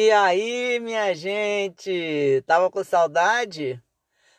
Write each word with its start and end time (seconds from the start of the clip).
E 0.00 0.12
aí, 0.12 0.78
minha 0.78 1.12
gente, 1.12 2.40
tava 2.46 2.70
com 2.70 2.84
saudade? 2.84 3.82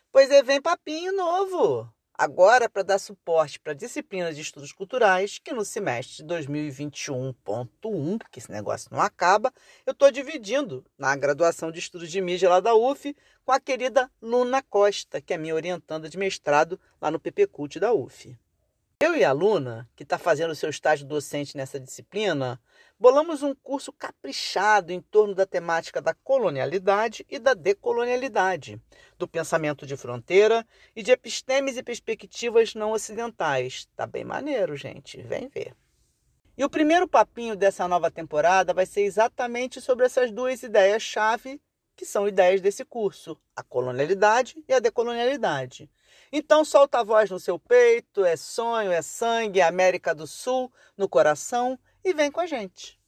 Pois 0.10 0.32
é, 0.32 0.42
vem 0.42 0.62
papinho 0.62 1.12
novo. 1.12 1.94
Agora 2.14 2.70
para 2.70 2.82
dar 2.82 2.98
suporte 2.98 3.60
para 3.60 3.74
a 3.74 3.76
disciplina 3.76 4.34
de 4.34 4.40
estudos 4.40 4.72
culturais, 4.72 5.38
que 5.38 5.52
no 5.52 5.66
semestre 5.66 6.24
de 6.24 6.34
2021.1, 6.34 8.20
porque 8.20 8.40
esse 8.40 8.50
negócio 8.50 8.88
não 8.90 9.02
acaba, 9.02 9.52
eu 9.86 9.92
estou 9.92 10.10
dividindo 10.10 10.86
na 10.98 11.14
graduação 11.18 11.74
de 11.74 11.80
estudos 11.80 12.10
de 12.10 12.22
mídia 12.22 12.48
lá 12.48 12.62
da 12.62 12.74
UF 12.74 13.14
com 13.44 13.52
a 13.52 13.60
querida 13.60 14.10
Luna 14.22 14.64
Costa, 14.64 15.20
que 15.20 15.34
é 15.34 15.38
minha 15.38 15.56
orientanda 15.56 16.08
de 16.08 16.18
mestrado 16.18 16.80
lá 17.02 17.12
no 17.12 17.20
PPCult 17.20 17.82
da 17.82 17.92
UF. 17.92 18.34
Eu 19.02 19.14
e 19.14 19.26
a 19.26 19.34
Luna, 19.34 19.90
que 19.94 20.04
está 20.04 20.18
fazendo 20.18 20.56
seu 20.56 20.70
estágio 20.70 21.06
docente 21.06 21.56
nessa 21.56 21.80
disciplina, 21.80 22.62
bolamos 23.00 23.42
um 23.42 23.56
curso 23.56 23.94
caprichado 23.94 24.92
em 24.92 25.00
torno 25.00 25.34
da 25.34 25.46
temática 25.46 26.02
da 26.02 26.14
colonialidade 26.14 27.26
e 27.30 27.40
da 27.40 27.54
decolonialidade, 27.54 28.80
do 29.18 29.28
pensamento 29.28 29.86
de 29.86 29.96
fronteira 29.96 30.68
e 30.96 31.02
de 31.02 31.12
epistemes 31.12 31.78
e 31.78 31.84
perspectivas 31.84 32.76
não 32.76 32.92
ocidentais. 32.92 33.88
Tá 33.96 34.06
bem 34.06 34.26
maneiro, 34.26 34.76
gente. 34.76 35.22
Vem 35.22 35.48
ver. 35.48 35.74
E 36.58 36.66
o 36.66 36.70
primeiro 36.70 37.08
papinho 37.08 37.56
dessa 37.56 37.88
nova 37.88 38.12
temporada 38.12 38.74
vai 38.74 38.86
ser 38.86 39.02
exatamente 39.02 39.80
sobre 39.80 40.06
essas 40.06 40.30
duas 40.30 40.62
ideias-chave 40.62 41.62
que 41.96 42.06
são 42.06 42.28
ideias 42.28 42.60
desse 42.60 42.84
curso: 42.84 43.38
a 43.56 43.64
colonialidade 43.64 44.62
e 44.68 44.74
a 44.74 44.80
decolonialidade. 44.80 45.90
Então 46.32 46.66
solta 46.66 47.00
a 47.00 47.04
voz 47.04 47.30
no 47.30 47.40
seu 47.40 47.58
peito, 47.58 48.26
é 48.26 48.36
sonho, 48.36 48.92
é 48.92 49.02
sangue, 49.02 49.62
é 49.62 49.64
América 49.64 50.14
do 50.14 50.28
Sul 50.28 50.72
no 50.98 51.08
coração 51.08 51.80
e 52.04 52.14
vem 52.14 52.32
com 52.32 52.40
a 52.40 52.46
gente. 52.46 53.00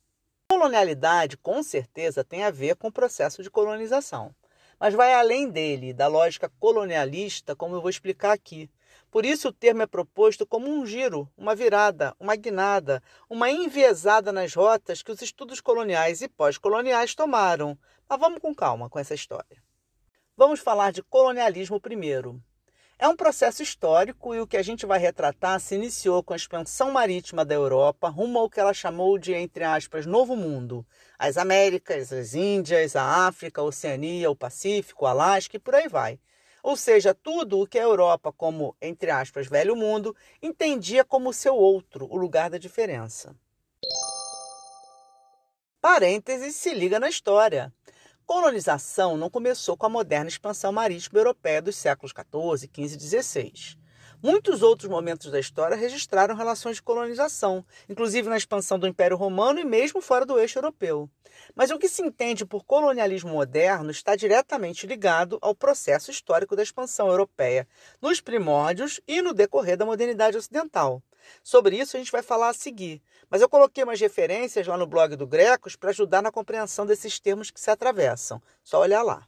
Colonialidade, 0.50 1.38
com 1.38 1.64
certeza, 1.64 2.24
tem 2.24 2.44
a 2.44 2.52
ver 2.52 2.76
com 2.76 2.90
o 2.90 2.92
processo 2.92 3.42
de 3.42 3.50
colonização, 3.50 4.36
mas 4.80 4.94
vai 4.94 5.14
além 5.14 5.50
dele, 5.50 5.94
da 5.94 6.08
lógica 6.08 6.52
colonialista, 6.60 7.56
como 7.56 7.76
eu 7.76 7.82
vou 7.82 7.90
explicar 7.90 8.34
aqui. 8.34 8.70
Por 9.10 9.26
isso, 9.26 9.50
o 9.50 9.54
termo 9.54 9.82
é 9.82 9.88
proposto 9.88 10.46
como 10.46 10.70
um 10.70 10.86
giro, 10.86 11.30
uma 11.38 11.54
virada, 11.54 12.16
uma 12.20 12.36
guinada, 12.36 13.04
uma 13.30 13.50
enviesada 13.50 14.32
nas 14.32 14.54
rotas 14.54 15.04
que 15.04 15.12
os 15.12 15.22
estudos 15.22 15.60
coloniais 15.60 16.22
e 16.22 16.30
pós-coloniais 16.30 17.14
tomaram. 17.14 17.78
Mas 18.10 18.20
vamos 18.20 18.40
com 18.40 18.56
calma 18.56 18.90
com 18.90 19.00
essa 19.00 19.14
história. 19.14 19.62
Vamos 20.36 20.60
falar 20.60 20.92
de 20.92 21.04
colonialismo 21.04 21.80
primeiro. 21.80 22.42
É 23.02 23.08
um 23.08 23.16
processo 23.16 23.64
histórico 23.64 24.36
e 24.36 24.40
o 24.40 24.46
que 24.46 24.56
a 24.56 24.62
gente 24.62 24.86
vai 24.86 25.00
retratar 25.00 25.60
se 25.60 25.74
iniciou 25.74 26.22
com 26.22 26.34
a 26.34 26.36
expansão 26.36 26.92
marítima 26.92 27.44
da 27.44 27.56
Europa 27.56 28.08
rumo 28.08 28.38
ao 28.38 28.48
que 28.48 28.60
ela 28.60 28.76
chamou 28.76 29.18
de, 29.18 29.34
entre 29.34 29.64
aspas, 29.64 30.06
Novo 30.06 30.36
Mundo. 30.36 30.86
As 31.18 31.36
Américas, 31.36 32.14
as 32.14 32.36
Índias, 32.36 32.96
a 32.96 33.26
África, 33.26 33.60
a 33.60 33.64
Oceania, 33.64 34.30
o 34.30 34.36
Pacífico, 34.36 35.04
o 35.04 35.08
Alasca 35.08 35.58
e 35.58 35.60
por 35.60 35.74
aí 35.74 35.88
vai. 35.88 36.20
Ou 36.62 36.78
seja, 36.78 37.12
tudo 37.12 37.60
o 37.60 37.66
que 37.66 37.80
a 37.80 37.82
Europa, 37.82 38.32
como, 38.32 38.76
entre 38.80 39.10
aspas, 39.10 39.48
velho 39.48 39.76
mundo, 39.76 40.16
entendia 40.40 41.04
como 41.04 41.34
seu 41.34 41.56
outro, 41.56 42.08
o 42.08 42.16
lugar 42.16 42.52
da 42.52 42.60
diferença. 42.60 43.36
Parênteses 45.82 46.56
se 46.56 46.72
liga 46.72 47.00
na 47.00 47.10
história. 47.10 47.74
Colonização 48.32 49.18
não 49.18 49.30
começou 49.30 49.76
com 49.76 49.86
a 49.86 49.90
moderna 49.90 50.30
expansão 50.30 50.72
marítima 50.72 51.20
europeia 51.20 51.62
dos 51.62 51.76
séculos 51.76 52.14
XIV, 52.14 52.70
XV 52.74 52.96
e 52.96 53.22
XVI. 53.22 53.78
Muitos 54.24 54.64
outros 54.64 54.90
momentos 54.90 55.30
da 55.30 55.38
história 55.38 55.76
registraram 55.76 56.34
relações 56.34 56.78
de 56.78 56.82
colonização, 56.82 57.66
inclusive 57.90 58.30
na 58.30 58.38
expansão 58.38 58.80
do 58.80 58.88
Império 58.88 59.18
Romano 59.18 59.60
e 59.60 59.66
mesmo 59.66 60.00
fora 60.00 60.26
do 60.26 60.40
eixo 60.40 60.60
europeu. 60.60 61.10
Mas 61.54 61.72
o 61.72 61.78
que 61.78 61.90
se 61.90 62.02
entende 62.02 62.46
por 62.46 62.64
colonialismo 62.64 63.32
moderno 63.32 63.92
está 63.92 64.16
diretamente 64.16 64.88
ligado 64.88 65.38
ao 65.42 65.54
processo 65.54 66.10
histórico 66.10 66.56
da 66.56 66.64
expansão 66.64 67.10
europeia, 67.10 67.68
nos 68.02 68.22
primórdios 68.22 69.02
e 69.06 69.22
no 69.22 69.34
decorrer 69.34 69.76
da 69.76 69.86
modernidade 69.86 70.38
ocidental. 70.38 71.04
Sobre 71.44 71.78
isso 71.78 71.96
a 71.96 72.00
gente 72.00 72.12
vai 72.12 72.22
falar 72.22 72.50
a 72.50 72.54
seguir, 72.54 73.02
mas 73.30 73.42
eu 73.42 73.50
coloquei 73.50 73.84
umas 73.84 74.00
referências 74.00 74.68
lá 74.68 74.78
no 74.78 74.88
blog 74.88 75.16
do 75.16 75.28
Grecos 75.28 75.76
para 75.76 75.90
ajudar 75.90 76.22
na 76.22 76.32
compreensão 76.32 76.86
desses 76.86 77.20
termos 77.20 77.52
que 77.52 77.60
se 77.60 77.72
atravessam. 77.72 78.42
Só 78.64 78.82
olhar 78.82 79.02
lá. 79.04 79.28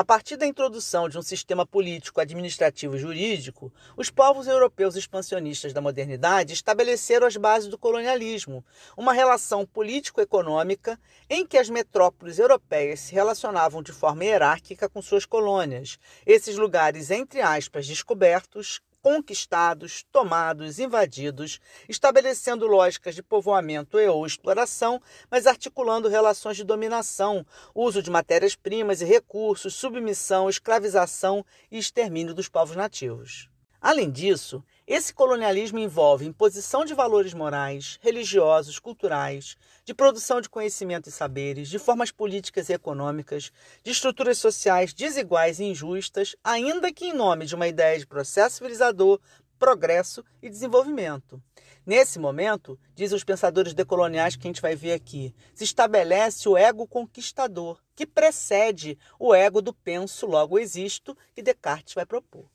A 0.00 0.04
partir 0.12 0.38
da 0.38 0.46
introdução 0.46 1.10
de 1.10 1.18
um 1.18 1.22
sistema 1.22 1.66
político, 1.66 2.22
administrativo 2.22 2.96
e 2.96 2.98
jurídico, 2.98 3.70
os 3.94 4.08
povos 4.08 4.46
europeus 4.46 4.96
expansionistas 4.96 5.74
da 5.74 5.80
modernidade 5.82 6.54
estabeleceram 6.54 7.26
as 7.26 7.36
bases 7.36 7.68
do 7.68 7.76
colonialismo, 7.76 8.64
uma 8.96 9.12
relação 9.12 9.66
político-econômica 9.66 10.98
em 11.28 11.46
que 11.46 11.58
as 11.58 11.68
metrópoles 11.68 12.38
europeias 12.38 13.00
se 13.00 13.14
relacionavam 13.14 13.82
de 13.82 13.92
forma 13.92 14.24
hierárquica 14.24 14.88
com 14.88 15.02
suas 15.02 15.26
colônias. 15.26 15.98
Esses 16.24 16.56
lugares, 16.56 17.10
entre 17.10 17.42
aspas, 17.42 17.86
descobertos, 17.86 18.80
conquistados, 19.02 20.04
tomados, 20.12 20.78
invadidos, 20.78 21.60
estabelecendo 21.88 22.66
lógicas 22.66 23.14
de 23.14 23.22
povoamento 23.22 23.98
e 23.98 24.06
ou 24.06 24.26
exploração, 24.26 25.00
mas 25.30 25.46
articulando 25.46 26.08
relações 26.08 26.56
de 26.56 26.64
dominação, 26.64 27.44
uso 27.74 28.02
de 28.02 28.10
matérias-primas 28.10 29.00
e 29.00 29.04
recursos, 29.04 29.74
submissão, 29.74 30.48
escravização 30.48 31.44
e 31.70 31.78
extermínio 31.78 32.34
dos 32.34 32.48
povos 32.48 32.76
nativos. 32.76 33.48
Além 33.80 34.10
disso, 34.10 34.62
esse 34.92 35.14
colonialismo 35.14 35.78
envolve 35.78 36.26
imposição 36.26 36.84
de 36.84 36.94
valores 36.94 37.32
morais, 37.32 37.96
religiosos, 38.02 38.80
culturais, 38.80 39.56
de 39.84 39.94
produção 39.94 40.40
de 40.40 40.48
conhecimento 40.48 41.08
e 41.08 41.12
saberes, 41.12 41.68
de 41.68 41.78
formas 41.78 42.10
políticas 42.10 42.68
e 42.68 42.72
econômicas, 42.72 43.52
de 43.84 43.92
estruturas 43.92 44.38
sociais 44.38 44.92
desiguais 44.92 45.60
e 45.60 45.64
injustas, 45.64 46.34
ainda 46.42 46.92
que 46.92 47.06
em 47.06 47.12
nome 47.12 47.46
de 47.46 47.54
uma 47.54 47.68
ideia 47.68 48.00
de 48.00 48.04
processo 48.04 48.56
civilizador, 48.56 49.20
progresso 49.60 50.24
e 50.42 50.50
desenvolvimento. 50.50 51.40
Nesse 51.86 52.18
momento, 52.18 52.76
dizem 52.92 53.16
os 53.16 53.22
pensadores 53.22 53.72
decoloniais 53.72 54.34
que 54.34 54.48
a 54.48 54.50
gente 54.50 54.60
vai 54.60 54.74
ver 54.74 54.94
aqui, 54.94 55.32
se 55.54 55.62
estabelece 55.62 56.48
o 56.48 56.56
ego 56.56 56.84
conquistador, 56.84 57.78
que 57.94 58.04
precede 58.04 58.98
o 59.20 59.32
ego 59.32 59.62
do 59.62 59.72
penso 59.72 60.26
logo 60.26 60.58
existo 60.58 61.16
que 61.32 61.42
Descartes 61.42 61.94
vai 61.94 62.04
propor. 62.04 62.50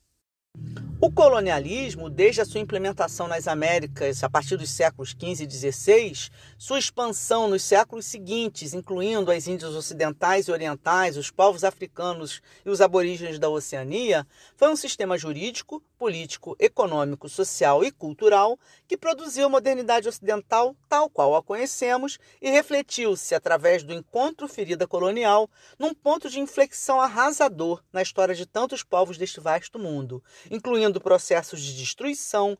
O 0.98 1.12
colonialismo, 1.12 2.08
desde 2.08 2.40
a 2.40 2.44
sua 2.46 2.58
implementação 2.58 3.28
nas 3.28 3.46
Américas 3.46 4.24
a 4.24 4.30
partir 4.30 4.56
dos 4.56 4.70
séculos 4.70 5.10
XV 5.10 5.44
e 5.44 5.50
XVI, 5.50 6.30
sua 6.56 6.78
expansão 6.78 7.46
nos 7.48 7.62
séculos 7.62 8.06
seguintes, 8.06 8.72
incluindo 8.72 9.30
as 9.30 9.46
Índias 9.46 9.74
ocidentais 9.74 10.48
e 10.48 10.52
orientais, 10.52 11.18
os 11.18 11.30
povos 11.30 11.64
africanos 11.64 12.40
e 12.64 12.70
os 12.70 12.80
aborígenes 12.80 13.38
da 13.38 13.50
Oceania, 13.50 14.26
foi 14.56 14.70
um 14.70 14.76
sistema 14.76 15.18
jurídico, 15.18 15.82
político, 15.98 16.54
econômico, 16.58 17.28
social 17.28 17.82
e 17.82 17.90
cultural 17.90 18.58
que 18.86 18.96
produziu 18.96 19.46
a 19.46 19.48
modernidade 19.48 20.08
ocidental 20.08 20.76
tal 20.88 21.10
qual 21.10 21.34
a 21.34 21.42
conhecemos 21.42 22.18
e 22.40 22.50
refletiu-se, 22.50 23.34
através 23.34 23.82
do 23.82 23.92
encontro 23.92 24.46
ferida 24.46 24.86
colonial, 24.86 25.50
num 25.78 25.92
ponto 25.92 26.30
de 26.30 26.38
inflexão 26.38 27.00
arrasador 27.00 27.82
na 27.92 28.02
história 28.02 28.34
de 28.34 28.46
tantos 28.46 28.82
povos 28.82 29.18
deste 29.18 29.40
vasto 29.40 29.78
mundo, 29.78 30.22
incluindo 30.50 31.00
processos 31.00 31.60
de 31.60 31.74
destruição, 31.76 32.56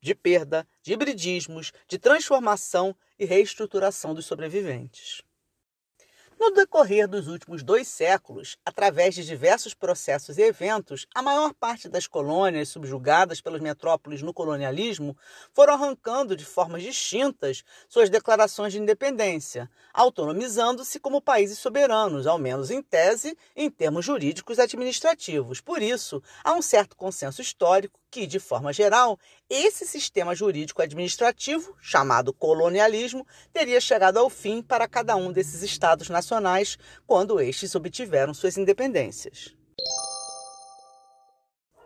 de 0.00 0.14
perda, 0.14 0.68
de 0.82 0.92
hibridismos, 0.92 1.72
de 1.88 1.98
transformação 1.98 2.94
e 3.18 3.24
reestruturação 3.24 4.14
dos 4.14 4.26
sobreviventes. 4.26 5.23
No 6.38 6.50
decorrer 6.50 7.06
dos 7.06 7.28
últimos 7.28 7.62
dois 7.62 7.86
séculos, 7.86 8.58
através 8.66 9.14
de 9.14 9.24
diversos 9.24 9.72
processos 9.72 10.36
e 10.36 10.42
eventos, 10.42 11.06
a 11.14 11.22
maior 11.22 11.54
parte 11.54 11.88
das 11.88 12.08
colônias 12.08 12.68
subjugadas 12.68 13.40
pelas 13.40 13.60
metrópoles 13.60 14.20
no 14.20 14.34
colonialismo 14.34 15.16
foram 15.52 15.74
arrancando 15.74 16.36
de 16.36 16.44
formas 16.44 16.82
distintas 16.82 17.62
suas 17.88 18.10
declarações 18.10 18.72
de 18.72 18.80
independência, 18.80 19.70
autonomizando-se 19.92 20.98
como 20.98 21.22
países 21.22 21.58
soberanos, 21.58 22.26
ao 22.26 22.38
menos 22.38 22.70
em 22.70 22.82
tese, 22.82 23.36
em 23.54 23.70
termos 23.70 24.04
jurídicos 24.04 24.58
e 24.58 24.62
administrativos. 24.62 25.60
Por 25.60 25.80
isso, 25.80 26.20
há 26.42 26.52
um 26.52 26.62
certo 26.62 26.96
consenso 26.96 27.40
histórico 27.40 27.98
que, 28.14 28.28
de 28.28 28.38
forma 28.38 28.72
geral, 28.72 29.18
esse 29.50 29.84
sistema 29.84 30.36
jurídico 30.36 30.80
administrativo, 30.80 31.76
chamado 31.80 32.32
colonialismo, 32.32 33.26
teria 33.52 33.80
chegado 33.80 34.18
ao 34.18 34.30
fim 34.30 34.62
para 34.62 34.86
cada 34.86 35.16
um 35.16 35.32
desses 35.32 35.62
estados 35.62 36.08
nacionais 36.08 36.78
quando 37.08 37.40
estes 37.40 37.74
obtiveram 37.74 38.32
suas 38.32 38.56
independências. 38.56 39.56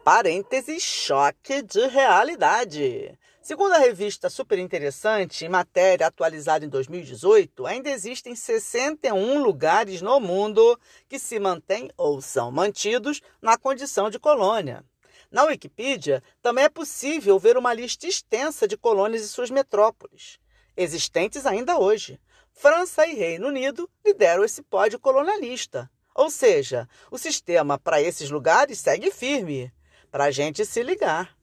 Parênteses 0.04 0.82
choque 0.82 1.62
de 1.62 1.86
realidade. 1.86 3.18
Segundo 3.40 3.72
a 3.72 3.78
revista 3.78 4.28
Super 4.28 4.58
Interessante, 4.58 5.46
em 5.46 5.48
matéria 5.48 6.08
atualizada 6.08 6.62
em 6.62 6.68
2018, 6.68 7.64
ainda 7.64 7.88
existem 7.88 8.36
61 8.36 9.42
lugares 9.42 10.02
no 10.02 10.20
mundo 10.20 10.78
que 11.08 11.18
se 11.18 11.38
mantêm 11.38 11.90
ou 11.96 12.20
são 12.20 12.52
mantidos 12.52 13.22
na 13.40 13.56
condição 13.56 14.10
de 14.10 14.18
colônia. 14.18 14.84
Na 15.30 15.44
Wikipedia, 15.44 16.22
também 16.40 16.64
é 16.64 16.68
possível 16.68 17.38
ver 17.38 17.56
uma 17.56 17.74
lista 17.74 18.06
extensa 18.06 18.66
de 18.66 18.76
colônias 18.76 19.22
e 19.22 19.28
suas 19.28 19.50
metrópoles, 19.50 20.38
existentes 20.76 21.44
ainda 21.44 21.78
hoje. 21.78 22.18
França 22.52 23.06
e 23.06 23.14
Reino 23.14 23.48
Unido 23.48 23.88
lideram 24.04 24.42
esse 24.44 24.62
pódio 24.62 24.98
colonialista. 24.98 25.90
Ou 26.14 26.30
seja, 26.30 26.88
o 27.10 27.18
sistema 27.18 27.78
para 27.78 28.02
esses 28.02 28.30
lugares 28.30 28.80
segue 28.80 29.10
firme, 29.10 29.72
para 30.10 30.24
a 30.24 30.30
gente 30.30 30.64
se 30.64 30.82
ligar. 30.82 31.36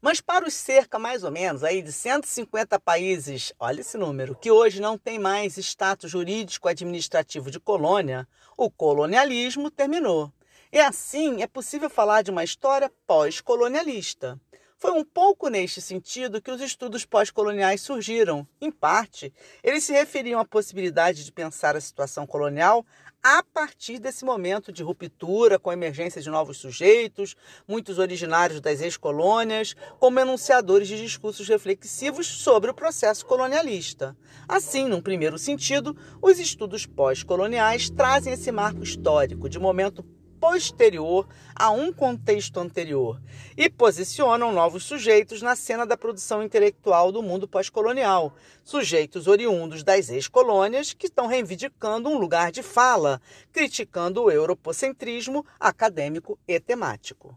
Mas 0.00 0.20
para 0.20 0.46
os 0.46 0.54
cerca 0.54 0.96
mais 0.96 1.24
ou 1.24 1.30
menos 1.30 1.64
aí 1.64 1.82
de 1.82 1.92
150 1.92 2.78
países, 2.78 3.52
olha 3.58 3.80
esse 3.80 3.98
número, 3.98 4.36
que 4.36 4.48
hoje 4.48 4.80
não 4.80 4.96
tem 4.96 5.18
mais 5.18 5.58
status 5.58 6.08
jurídico 6.08 6.68
administrativo 6.68 7.50
de 7.50 7.58
colônia, 7.58 8.26
o 8.56 8.70
colonialismo 8.70 9.72
terminou. 9.72 10.32
E 10.72 10.78
assim 10.78 11.42
é 11.42 11.48
possível 11.48 11.90
falar 11.90 12.22
de 12.22 12.30
uma 12.30 12.44
história 12.44 12.92
pós-colonialista. 13.08 14.40
Foi 14.76 14.92
um 14.92 15.02
pouco 15.02 15.48
neste 15.48 15.80
sentido 15.80 16.40
que 16.40 16.52
os 16.52 16.60
estudos 16.60 17.04
pós-coloniais 17.04 17.80
surgiram. 17.80 18.46
Em 18.60 18.70
parte, 18.70 19.34
eles 19.64 19.82
se 19.82 19.92
referiam 19.92 20.38
à 20.38 20.44
possibilidade 20.44 21.24
de 21.24 21.32
pensar 21.32 21.74
a 21.74 21.80
situação 21.80 22.24
colonial 22.24 22.86
a 23.22 23.42
partir 23.42 23.98
desse 23.98 24.24
momento 24.24 24.72
de 24.72 24.82
ruptura 24.82 25.58
com 25.58 25.70
a 25.70 25.72
emergência 25.72 26.22
de 26.22 26.30
novos 26.30 26.58
sujeitos, 26.58 27.34
muitos 27.66 27.98
originários 27.98 28.60
das 28.60 28.80
ex-colônias, 28.80 29.74
como 29.98 30.20
enunciadores 30.20 30.88
de 30.88 30.96
discursos 30.96 31.48
reflexivos 31.48 32.26
sobre 32.26 32.70
o 32.70 32.74
processo 32.74 33.26
colonialista. 33.26 34.16
Assim, 34.48 34.88
num 34.88 35.02
primeiro 35.02 35.38
sentido, 35.38 35.96
os 36.22 36.38
estudos 36.38 36.86
pós-coloniais 36.86 37.90
trazem 37.90 38.32
esse 38.32 38.52
marco 38.52 38.82
histórico 38.82 39.48
de 39.48 39.58
momento 39.58 40.04
posterior 40.40 41.26
a 41.54 41.70
um 41.70 41.92
contexto 41.92 42.60
anterior 42.60 43.20
e 43.56 43.68
posicionam 43.68 44.52
novos 44.52 44.84
sujeitos 44.84 45.42
na 45.42 45.56
cena 45.56 45.84
da 45.84 45.96
produção 45.96 46.42
intelectual 46.42 47.10
do 47.10 47.22
mundo 47.22 47.48
pós-colonial, 47.48 48.34
sujeitos 48.62 49.26
oriundos 49.26 49.82
das 49.82 50.08
ex-colônias 50.08 50.92
que 50.92 51.06
estão 51.06 51.26
reivindicando 51.26 52.08
um 52.08 52.18
lugar 52.18 52.52
de 52.52 52.62
fala, 52.62 53.20
criticando 53.52 54.22
o 54.22 54.30
europocentrismo 54.30 55.44
acadêmico 55.58 56.38
e 56.46 56.58
temático. 56.60 57.36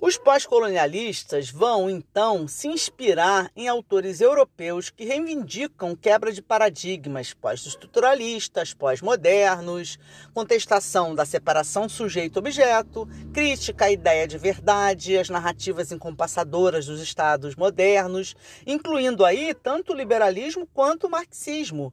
Os 0.00 0.16
pós-colonialistas 0.16 1.50
vão, 1.50 1.90
então, 1.90 2.46
se 2.46 2.68
inspirar 2.68 3.50
em 3.56 3.66
autores 3.66 4.20
europeus 4.20 4.90
que 4.90 5.04
reivindicam 5.04 5.96
quebra 5.96 6.32
de 6.32 6.40
paradigmas 6.40 7.34
pós-estruturalistas, 7.34 8.72
pós-modernos, 8.72 9.98
contestação 10.32 11.16
da 11.16 11.24
separação 11.24 11.88
sujeito-objeto, 11.88 13.08
crítica 13.32 13.86
à 13.86 13.90
ideia 13.90 14.28
de 14.28 14.38
verdade, 14.38 15.18
as 15.18 15.28
narrativas 15.28 15.90
encompassadoras 15.90 16.86
dos 16.86 17.00
estados 17.02 17.56
modernos, 17.56 18.36
incluindo 18.64 19.24
aí 19.24 19.52
tanto 19.52 19.92
o 19.92 19.96
liberalismo 19.96 20.64
quanto 20.72 21.08
o 21.08 21.10
marxismo 21.10 21.92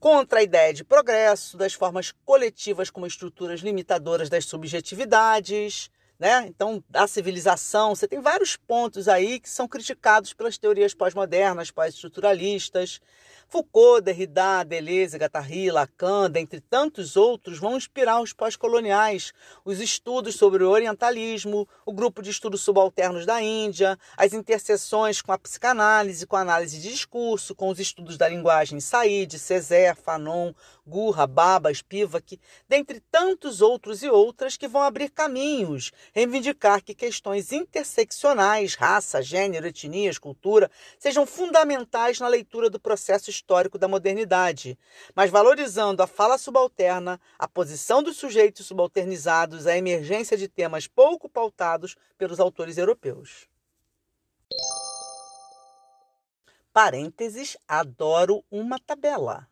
contra 0.00 0.40
a 0.40 0.42
ideia 0.42 0.74
de 0.74 0.82
progresso, 0.82 1.56
das 1.56 1.74
formas 1.74 2.12
coletivas 2.24 2.90
como 2.90 3.06
estruturas 3.06 3.60
limitadoras 3.60 4.28
das 4.28 4.46
subjetividades, 4.46 5.92
né? 6.18 6.46
Então, 6.46 6.82
a 6.92 7.06
civilização, 7.06 7.94
você 7.94 8.08
tem 8.08 8.20
vários 8.20 8.56
pontos 8.56 9.08
aí 9.08 9.38
que 9.38 9.48
são 9.48 9.68
criticados 9.68 10.32
pelas 10.32 10.56
teorias 10.56 10.94
pós-modernas, 10.94 11.70
pós-estruturalistas. 11.70 13.00
Foucault, 13.48 14.00
Derrida, 14.00 14.64
Deleuze, 14.64 15.16
Guattari, 15.16 15.70
Lacan, 15.70 16.28
dentre 16.28 16.60
tantos 16.60 17.16
outros, 17.16 17.58
vão 17.58 17.76
inspirar 17.76 18.20
os 18.20 18.32
pós-coloniais, 18.32 19.32
os 19.64 19.78
estudos 19.80 20.34
sobre 20.34 20.64
o 20.64 20.68
orientalismo, 20.68 21.68
o 21.86 21.92
grupo 21.92 22.22
de 22.22 22.30
estudos 22.30 22.62
subalternos 22.62 23.24
da 23.24 23.40
Índia, 23.40 23.96
as 24.16 24.32
interseções 24.32 25.22
com 25.22 25.30
a 25.30 25.38
psicanálise, 25.38 26.26
com 26.26 26.34
a 26.34 26.40
análise 26.40 26.80
de 26.80 26.90
discurso, 26.90 27.54
com 27.54 27.68
os 27.68 27.78
estudos 27.78 28.16
da 28.16 28.28
linguagem 28.28 28.80
Said, 28.80 29.38
Césaire, 29.38 29.96
Fanon, 29.96 30.52
Gurra, 30.84 31.26
Baba, 31.26 31.72
Spivak, 31.72 32.40
dentre 32.68 33.00
tantos 33.00 33.60
outros 33.60 34.02
e 34.02 34.08
outras 34.08 34.56
que 34.56 34.68
vão 34.68 34.82
abrir 34.82 35.10
caminhos, 35.10 35.92
reivindicar 36.12 36.82
que 36.82 36.94
questões 36.94 37.52
interseccionais, 37.52 38.74
raça, 38.74 39.22
gênero, 39.22 39.68
etnias, 39.68 40.18
cultura, 40.18 40.70
sejam 40.98 41.24
fundamentais 41.26 42.18
na 42.18 42.28
leitura 42.28 42.68
do 42.68 42.80
processo 42.80 43.35
histórico 43.36 43.78
da 43.78 43.86
modernidade, 43.86 44.78
mas 45.14 45.30
valorizando 45.30 46.02
a 46.02 46.06
fala 46.06 46.38
subalterna, 46.38 47.20
a 47.38 47.46
posição 47.46 48.02
dos 48.02 48.16
sujeitos 48.16 48.66
subalternizados, 48.66 49.66
a 49.66 49.76
emergência 49.76 50.36
de 50.36 50.48
temas 50.48 50.86
pouco 50.86 51.28
pautados 51.28 51.96
pelos 52.18 52.40
autores 52.40 52.78
europeus. 52.78 53.48
Parênteses, 56.72 57.56
adoro 57.66 58.44
uma 58.50 58.78
tabela. 58.78 59.48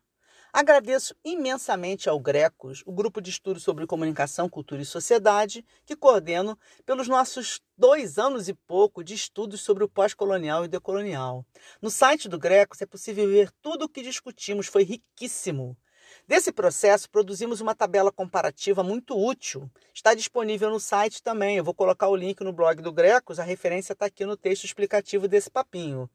Agradeço 0.57 1.13
imensamente 1.21 2.07
ao 2.07 2.17
Grecos, 2.17 2.81
o 2.85 2.93
grupo 2.93 3.19
de 3.19 3.29
estudos 3.29 3.61
sobre 3.61 3.85
comunicação, 3.85 4.47
cultura 4.47 4.81
e 4.81 4.85
sociedade, 4.85 5.65
que 5.85 5.97
coordeno 5.97 6.57
pelos 6.85 7.09
nossos 7.09 7.59
dois 7.77 8.17
anos 8.17 8.47
e 8.47 8.53
pouco 8.53 9.03
de 9.03 9.13
estudos 9.13 9.59
sobre 9.59 9.83
o 9.83 9.89
pós-colonial 9.89 10.63
e 10.63 10.69
decolonial. 10.69 11.45
No 11.81 11.91
site 11.91 12.29
do 12.29 12.39
Grecos 12.39 12.81
é 12.81 12.85
possível 12.85 13.27
ver 13.27 13.51
tudo 13.61 13.83
o 13.83 13.89
que 13.89 14.01
discutimos, 14.01 14.67
foi 14.67 14.85
riquíssimo. 14.85 15.77
Desse 16.27 16.51
processo, 16.51 17.07
produzimos 17.07 17.61
uma 17.61 17.75
tabela 17.75 18.11
comparativa 18.11 18.81
muito 18.81 19.15
útil. 19.15 19.69
Está 19.93 20.15
disponível 20.15 20.71
no 20.71 20.79
site 20.79 21.21
também. 21.21 21.55
Eu 21.55 21.63
vou 21.63 21.73
colocar 21.73 22.07
o 22.07 22.15
link 22.15 22.43
no 22.43 22.51
blog 22.51 22.81
do 22.81 22.91
Grecos, 22.91 23.39
a 23.39 23.43
referência 23.43 23.93
está 23.93 24.07
aqui 24.07 24.25
no 24.25 24.35
texto 24.35 24.63
explicativo 24.63 25.27
desse 25.27 25.51
papinho. 25.51 26.09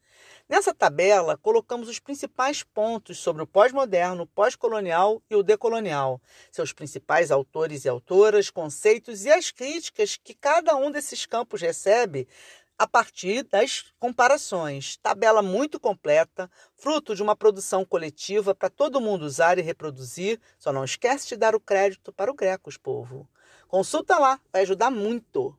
Nessa 0.48 0.74
tabela, 0.74 1.36
colocamos 1.36 1.88
os 1.88 2.00
principais 2.00 2.64
pontos 2.64 3.18
sobre 3.18 3.40
o 3.42 3.46
pós-moderno, 3.46 4.26
pós-colonial 4.26 5.22
e 5.30 5.36
o 5.36 5.44
decolonial, 5.44 6.20
seus 6.50 6.72
principais 6.72 7.30
autores 7.30 7.84
e 7.84 7.88
autoras, 7.88 8.50
conceitos 8.50 9.24
e 9.24 9.30
as 9.30 9.52
críticas 9.52 10.16
que 10.16 10.34
cada 10.34 10.74
um 10.74 10.90
desses 10.90 11.24
campos 11.24 11.60
recebe 11.60 12.26
a 12.80 12.86
partir 12.86 13.42
das 13.42 13.92
comparações. 13.98 14.96
Tabela 14.96 15.42
muito 15.42 15.78
completa, 15.78 16.50
fruto 16.78 17.14
de 17.14 17.22
uma 17.22 17.36
produção 17.36 17.84
coletiva 17.84 18.54
para 18.54 18.70
todo 18.70 19.02
mundo 19.02 19.26
usar 19.26 19.58
e 19.58 19.62
reproduzir. 19.62 20.40
Só 20.58 20.72
não 20.72 20.82
esquece 20.82 21.28
de 21.28 21.36
dar 21.36 21.54
o 21.54 21.60
crédito 21.60 22.10
para 22.10 22.30
o 22.30 22.34
Grecos, 22.34 22.78
povo. 22.78 23.28
Consulta 23.68 24.18
lá, 24.18 24.40
vai 24.50 24.62
ajudar 24.62 24.90
muito. 24.90 25.54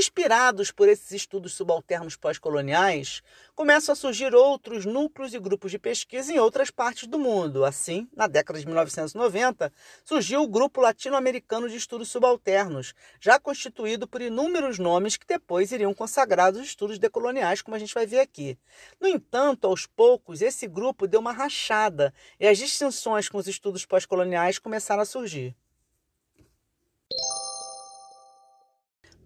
Inspirados 0.00 0.70
por 0.70 0.88
esses 0.88 1.12
estudos 1.12 1.52
subalternos 1.52 2.16
pós-coloniais, 2.16 3.20
começam 3.54 3.92
a 3.92 3.96
surgir 3.96 4.34
outros 4.34 4.86
núcleos 4.86 5.34
e 5.34 5.38
grupos 5.38 5.70
de 5.70 5.78
pesquisa 5.78 6.32
em 6.32 6.38
outras 6.38 6.70
partes 6.70 7.06
do 7.06 7.18
mundo. 7.18 7.66
Assim, 7.66 8.08
na 8.16 8.26
década 8.26 8.58
de 8.58 8.64
1990, 8.64 9.70
surgiu 10.02 10.40
o 10.40 10.48
Grupo 10.48 10.80
Latino-Americano 10.80 11.68
de 11.68 11.76
Estudos 11.76 12.08
Subalternos, 12.08 12.94
já 13.20 13.38
constituído 13.38 14.08
por 14.08 14.22
inúmeros 14.22 14.78
nomes 14.78 15.18
que 15.18 15.26
depois 15.26 15.70
iriam 15.70 15.92
consagrar 15.92 16.50
os 16.54 16.60
estudos 16.60 16.98
decoloniais, 16.98 17.60
como 17.60 17.74
a 17.74 17.78
gente 17.78 17.92
vai 17.92 18.06
ver 18.06 18.20
aqui. 18.20 18.58
No 18.98 19.06
entanto, 19.06 19.66
aos 19.66 19.86
poucos, 19.86 20.40
esse 20.40 20.66
grupo 20.66 21.06
deu 21.06 21.20
uma 21.20 21.32
rachada 21.32 22.14
e 22.40 22.48
as 22.48 22.56
distinções 22.56 23.28
com 23.28 23.36
os 23.36 23.46
estudos 23.46 23.84
pós-coloniais 23.84 24.58
começaram 24.58 25.02
a 25.02 25.04
surgir. 25.04 25.54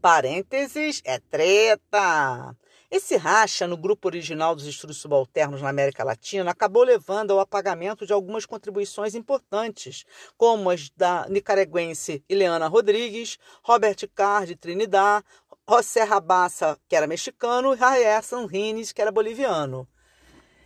Parênteses 0.04 1.00
é 1.02 1.18
treta. 1.18 2.54
Esse 2.90 3.16
racha 3.16 3.66
no 3.66 3.74
grupo 3.74 4.06
original 4.06 4.54
dos 4.54 4.66
estudos 4.66 4.98
subalternos 4.98 5.62
na 5.62 5.70
América 5.70 6.04
Latina 6.04 6.50
acabou 6.50 6.82
levando 6.82 7.30
ao 7.30 7.40
apagamento 7.40 8.04
de 8.04 8.12
algumas 8.12 8.44
contribuições 8.44 9.14
importantes, 9.14 10.04
como 10.36 10.68
as 10.68 10.90
da 10.90 11.26
nicaragüense 11.30 12.22
Ileana 12.28 12.68
Rodrigues, 12.68 13.38
Robert 13.62 13.96
Carr 14.14 14.44
de 14.44 14.56
Trinidad, 14.56 15.24
José 15.66 16.02
Rabassa, 16.02 16.78
que 16.86 16.94
era 16.94 17.06
mexicano, 17.06 17.72
e 17.72 17.78
Jair 17.78 18.22
Sanrines, 18.22 18.92
que 18.92 19.00
era 19.00 19.10
boliviano. 19.10 19.88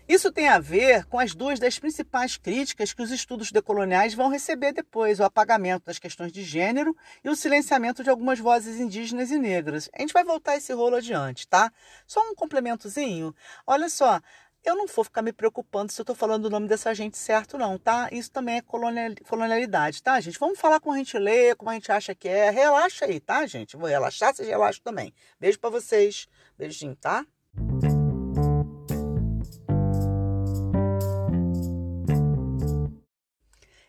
Isso 0.08 0.32
tem 0.32 0.48
a 0.48 0.58
ver 0.58 1.04
com 1.04 1.18
as 1.18 1.34
duas 1.34 1.60
das 1.60 1.78
principais 1.78 2.38
críticas 2.38 2.94
que 2.94 3.02
os 3.02 3.10
estudos 3.10 3.52
decoloniais 3.52 4.14
vão 4.14 4.30
receber 4.30 4.72
depois: 4.72 5.20
o 5.20 5.24
apagamento 5.24 5.84
das 5.84 5.98
questões 5.98 6.32
de 6.32 6.42
gênero 6.42 6.96
e 7.22 7.28
o 7.28 7.36
silenciamento 7.36 8.02
de 8.02 8.08
algumas 8.08 8.38
vozes 8.38 8.80
indígenas 8.80 9.30
e 9.30 9.38
negras. 9.38 9.90
A 9.92 10.00
gente 10.00 10.14
vai 10.14 10.24
voltar 10.24 10.56
esse 10.56 10.72
rolo 10.72 10.96
adiante, 10.96 11.46
tá? 11.46 11.70
Só 12.06 12.22
um 12.22 12.34
complementozinho. 12.34 13.34
Olha 13.66 13.90
só, 13.90 14.18
eu 14.64 14.74
não 14.74 14.86
vou 14.86 15.04
ficar 15.04 15.20
me 15.20 15.32
preocupando 15.32 15.92
se 15.92 16.00
eu 16.00 16.04
estou 16.04 16.16
falando 16.16 16.46
o 16.46 16.50
nome 16.50 16.68
dessa 16.68 16.94
gente 16.94 17.18
certo, 17.18 17.58
não, 17.58 17.78
tá? 17.78 18.08
Isso 18.10 18.30
também 18.30 18.56
é 18.56 18.62
colonialidade, 18.62 20.02
tá, 20.02 20.18
gente? 20.20 20.38
Vamos 20.38 20.58
falar 20.58 20.80
como 20.80 20.94
a 20.94 20.98
gente 20.98 21.18
lê, 21.18 21.54
como 21.54 21.70
a 21.70 21.74
gente 21.74 21.92
acha 21.92 22.14
que 22.14 22.28
é. 22.28 22.48
Relaxa 22.48 23.04
aí, 23.04 23.20
tá, 23.20 23.46
gente? 23.46 23.76
Vou 23.76 23.88
relaxar, 23.88 24.34
vocês 24.34 24.48
relaxam 24.48 24.82
também. 24.82 25.12
Beijo 25.38 25.58
para 25.60 25.68
vocês. 25.70 26.26
Beijinho, 26.56 26.96
tá? 26.96 27.26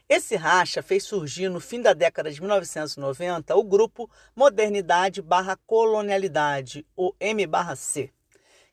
Esse 0.09 0.35
racha 0.35 0.81
fez 0.81 1.03
surgir 1.03 1.49
no 1.49 1.59
fim 1.59 1.83
da 1.83 1.93
década 1.93 2.31
de 2.31 2.41
1990 2.41 3.55
o 3.55 3.63
grupo 3.63 4.09
Modernidade 4.35 5.21
barra 5.21 5.55
Colonialidade, 5.67 6.83
o 6.97 7.13
M/C. 7.19 8.11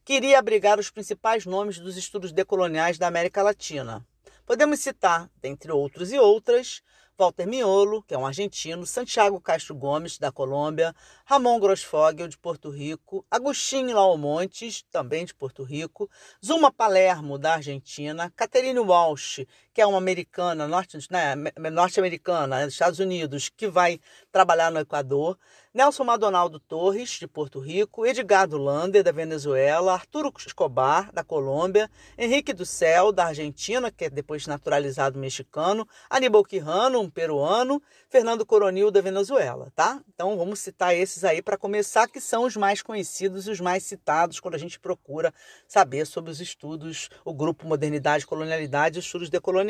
Queria 0.03 0.39
abrigar 0.39 0.81
os 0.81 0.91
principais 0.91 1.45
nomes 1.45 1.79
dos 1.79 1.99
estudos 1.99 2.33
decoloniais 2.33 2.97
da 2.97 3.07
América 3.07 3.43
Latina. 3.43 4.03
Podemos 4.47 4.81
citar, 4.81 5.29
dentre 5.43 5.71
outros 5.71 6.11
e 6.11 6.19
outras, 6.19 6.83
Walter 7.19 7.47
Miolo, 7.47 8.03
que 8.03 8.15
é 8.15 8.19
um 8.19 8.27
argentino, 8.27 8.87
Santiago 8.87 9.41
Castro 9.41 9.75
Gomes, 9.75 10.19
da 10.19 10.31
Colômbia, 10.31 10.95
Ramon 11.25 11.59
Grossfogel, 11.59 12.29
de 12.29 12.37
Porto 12.37 12.71
Rico, 12.71 13.25
Agostinho 13.31 13.97
Laumontes, 13.97 14.85
também 14.91 15.25
de 15.25 15.35
Porto 15.35 15.63
Rico, 15.63 16.11
Zuma 16.45 16.71
Palermo, 16.71 17.39
da 17.39 17.55
Argentina, 17.55 18.31
Catherine 18.37 18.79
Walsh, 18.79 19.47
que 19.77 19.83
é 19.83 19.87
uma 19.87 19.99
americana, 19.99 20.67
né, 20.67 21.71
norte-americana, 21.71 22.57
né, 22.57 22.65
dos 22.65 22.73
Estados 22.73 22.99
Unidos, 22.99 23.51
que 23.55 23.69
vai 23.69 24.01
trabalhar 24.33 24.71
no 24.71 24.81
Equador, 24.81 25.37
Nelson 25.75 26.05
Madonaldo 26.05 26.59
Torres, 26.59 27.11
de 27.11 27.29
Porto 27.29 27.61
Rico, 27.61 28.07
Edgardo 28.07 28.57
Lander, 28.57 29.05
da 29.05 29.13
Venezuela, 29.13 29.93
Arturo 29.93 30.33
Escobar, 30.39 31.13
da 31.13 31.23
Colômbia, 31.23 31.91
Henrique 32.17 32.55
do 32.55 32.65
Céu, 32.65 33.13
da 33.13 33.27
Argentina, 33.27 33.91
que 33.91 34.07
é 34.07 34.09
depois 34.09 34.47
naturalizado 34.47 35.19
mexicano, 35.19 35.87
Aníbal 36.09 36.43
Quirrano, 36.43 36.99
um 36.99 37.11
peruano, 37.11 37.83
Fernando 38.09 38.47
Coronil, 38.47 38.91
da 38.91 39.03
Venezuela, 39.03 39.71
tá? 39.77 40.01
Então 40.09 40.39
vamos 40.39 40.61
citar 40.61 40.97
esses 40.97 41.23
aí 41.23 41.43
para 41.43 41.59
começar, 41.59 42.09
que 42.09 42.23
são 42.23 42.45
os 42.45 42.57
mais 42.57 42.81
conhecidos 42.81 43.47
e 43.47 43.51
os 43.51 43.61
mais 43.61 43.83
citados 43.83 44.41
quando 44.41 44.55
a 44.55 44.59
gente 44.59 44.81
procura 44.81 45.35
saber 45.69 46.07
sobre 46.07 46.31
os 46.31 46.41
estudos, 46.41 47.11
o 47.23 47.35
grupo 47.35 47.67
Modernidade 47.67 48.25
e 48.25 48.27
Colonialidade 48.27 48.97
e 48.97 49.01
os 49.01 49.05
estudos 49.05 49.29
decoloniais. 49.29 49.66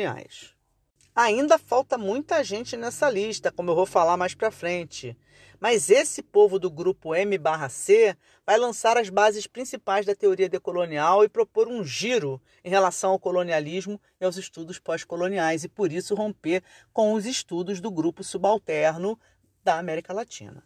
Ainda 1.15 1.57
falta 1.57 1.97
muita 1.97 2.43
gente 2.43 2.77
nessa 2.77 3.09
lista, 3.09 3.51
como 3.51 3.71
eu 3.71 3.75
vou 3.75 3.85
falar 3.87 4.17
mais 4.17 4.35
para 4.35 4.51
frente. 4.51 5.17
Mas 5.59 5.89
esse 5.89 6.21
povo 6.21 6.59
do 6.59 6.69
grupo 6.69 7.15
M/C 7.15 8.15
vai 8.45 8.57
lançar 8.57 8.97
as 8.97 9.09
bases 9.09 9.47
principais 9.47 10.05
da 10.05 10.13
teoria 10.13 10.47
decolonial 10.47 11.23
e 11.23 11.29
propor 11.29 11.67
um 11.67 11.83
giro 11.83 12.39
em 12.63 12.69
relação 12.69 13.11
ao 13.11 13.19
colonialismo 13.19 13.99
e 14.21 14.25
aos 14.25 14.37
estudos 14.37 14.77
pós-coloniais 14.77 15.63
e 15.63 15.67
por 15.67 15.91
isso 15.91 16.13
romper 16.13 16.63
com 16.93 17.13
os 17.13 17.25
estudos 17.25 17.81
do 17.81 17.89
grupo 17.89 18.23
subalterno 18.23 19.19
da 19.63 19.79
América 19.79 20.13
Latina. 20.13 20.63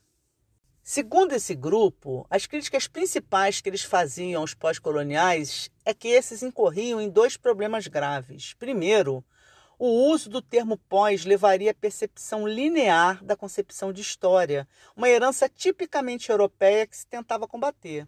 Segundo 0.83 1.33
esse 1.33 1.53
grupo, 1.53 2.25
as 2.27 2.47
críticas 2.47 2.87
principais 2.87 3.61
que 3.61 3.69
eles 3.69 3.83
faziam 3.83 4.41
aos 4.41 4.55
pós-coloniais 4.55 5.69
é 5.85 5.93
que 5.93 6.07
esses 6.07 6.41
incorriam 6.41 6.99
em 6.99 7.07
dois 7.07 7.37
problemas 7.37 7.85
graves. 7.85 8.55
Primeiro, 8.55 9.23
o 9.77 10.09
uso 10.09 10.27
do 10.27 10.41
termo 10.41 10.77
pós 10.89 11.23
levaria 11.23 11.69
à 11.69 11.73
percepção 11.73 12.47
linear 12.47 13.23
da 13.23 13.35
concepção 13.35 13.93
de 13.93 14.01
história, 14.01 14.67
uma 14.95 15.07
herança 15.07 15.47
tipicamente 15.47 16.31
europeia 16.31 16.87
que 16.87 16.97
se 16.97 17.05
tentava 17.05 17.47
combater. 17.47 18.07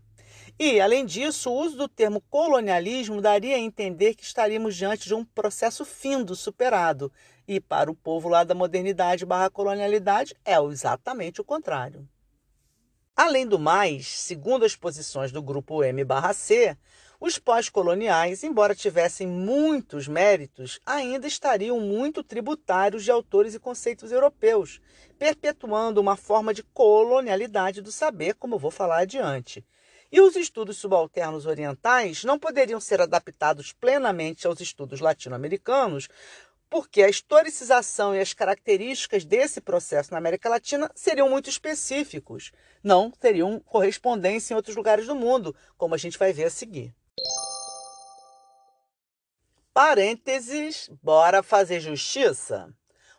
E, 0.60 0.82
além 0.82 1.06
disso, 1.06 1.52
o 1.52 1.56
uso 1.56 1.78
do 1.78 1.88
termo 1.88 2.22
colonialismo 2.22 3.22
daria 3.22 3.56
a 3.56 3.60
entender 3.60 4.16
que 4.16 4.24
estaríamos 4.24 4.76
diante 4.76 5.08
de 5.08 5.14
um 5.14 5.24
processo 5.24 5.86
findo, 5.86 6.36
superado. 6.36 7.12
E 7.48 7.60
para 7.60 7.92
o 7.92 7.96
povo 7.96 8.30
lá 8.30 8.44
da 8.44 8.56
modernidade 8.56 9.28
barra 9.28 9.50
colonialidade 9.50 10.36
é 10.44 10.56
exatamente 10.58 11.40
o 11.40 11.44
contrário. 11.44 12.08
Além 13.16 13.46
do 13.46 13.60
mais, 13.60 14.08
segundo 14.08 14.66
as 14.66 14.76
posições 14.76 15.32
do 15.32 15.40
grupo 15.40 15.84
M/C, 15.84 16.76
os 17.20 17.38
pós-coloniais, 17.38 18.44
embora 18.44 18.74
tivessem 18.74 19.28
muitos 19.28 20.08
méritos, 20.08 20.80
ainda 20.84 21.28
estariam 21.28 21.80
muito 21.80 22.24
tributários 22.24 23.04
de 23.04 23.12
autores 23.12 23.54
e 23.54 23.60
conceitos 23.60 24.12
europeus, 24.12 24.82
perpetuando 25.20 26.02
uma 26.02 26.18
forma 26.18 26.56
de 26.56 26.64
colonialidade 26.64 27.82
do 27.82 27.92
saber, 27.92 28.34
como 28.34 28.58
vou 28.58 28.72
falar 28.72 29.02
adiante. 29.02 29.64
E 30.12 30.20
os 30.20 30.36
estudos 30.36 30.78
subalternos 30.78 31.46
orientais 31.46 32.24
não 32.24 32.40
poderiam 32.40 32.80
ser 32.80 33.00
adaptados 33.00 33.74
plenamente 33.74 34.48
aos 34.48 34.60
estudos 34.60 35.00
latino-americanos, 35.00 36.10
porque 36.74 37.04
a 37.04 37.08
historicização 37.08 38.16
e 38.16 38.20
as 38.20 38.34
características 38.34 39.24
desse 39.24 39.62
processo 39.62 40.10
na 40.12 40.18
América 40.18 40.50
Latina 40.50 40.90
seriam 40.96 41.30
muito 41.30 41.48
específicos, 41.48 42.52
não 42.84 43.12
teriam 43.12 43.60
correspondência 43.60 44.56
em 44.56 44.58
outros 44.58 44.76
lugares 44.76 45.06
do 45.06 45.14
mundo, 45.14 45.56
como 45.78 45.94
a 45.94 46.00
gente 46.00 46.18
vai 46.18 46.34
ver 46.34 46.46
a 46.46 46.50
seguir. 46.50 46.92
Parênteses, 49.72 50.90
bora 51.00 51.44
fazer 51.44 51.80
justiça? 51.80 52.74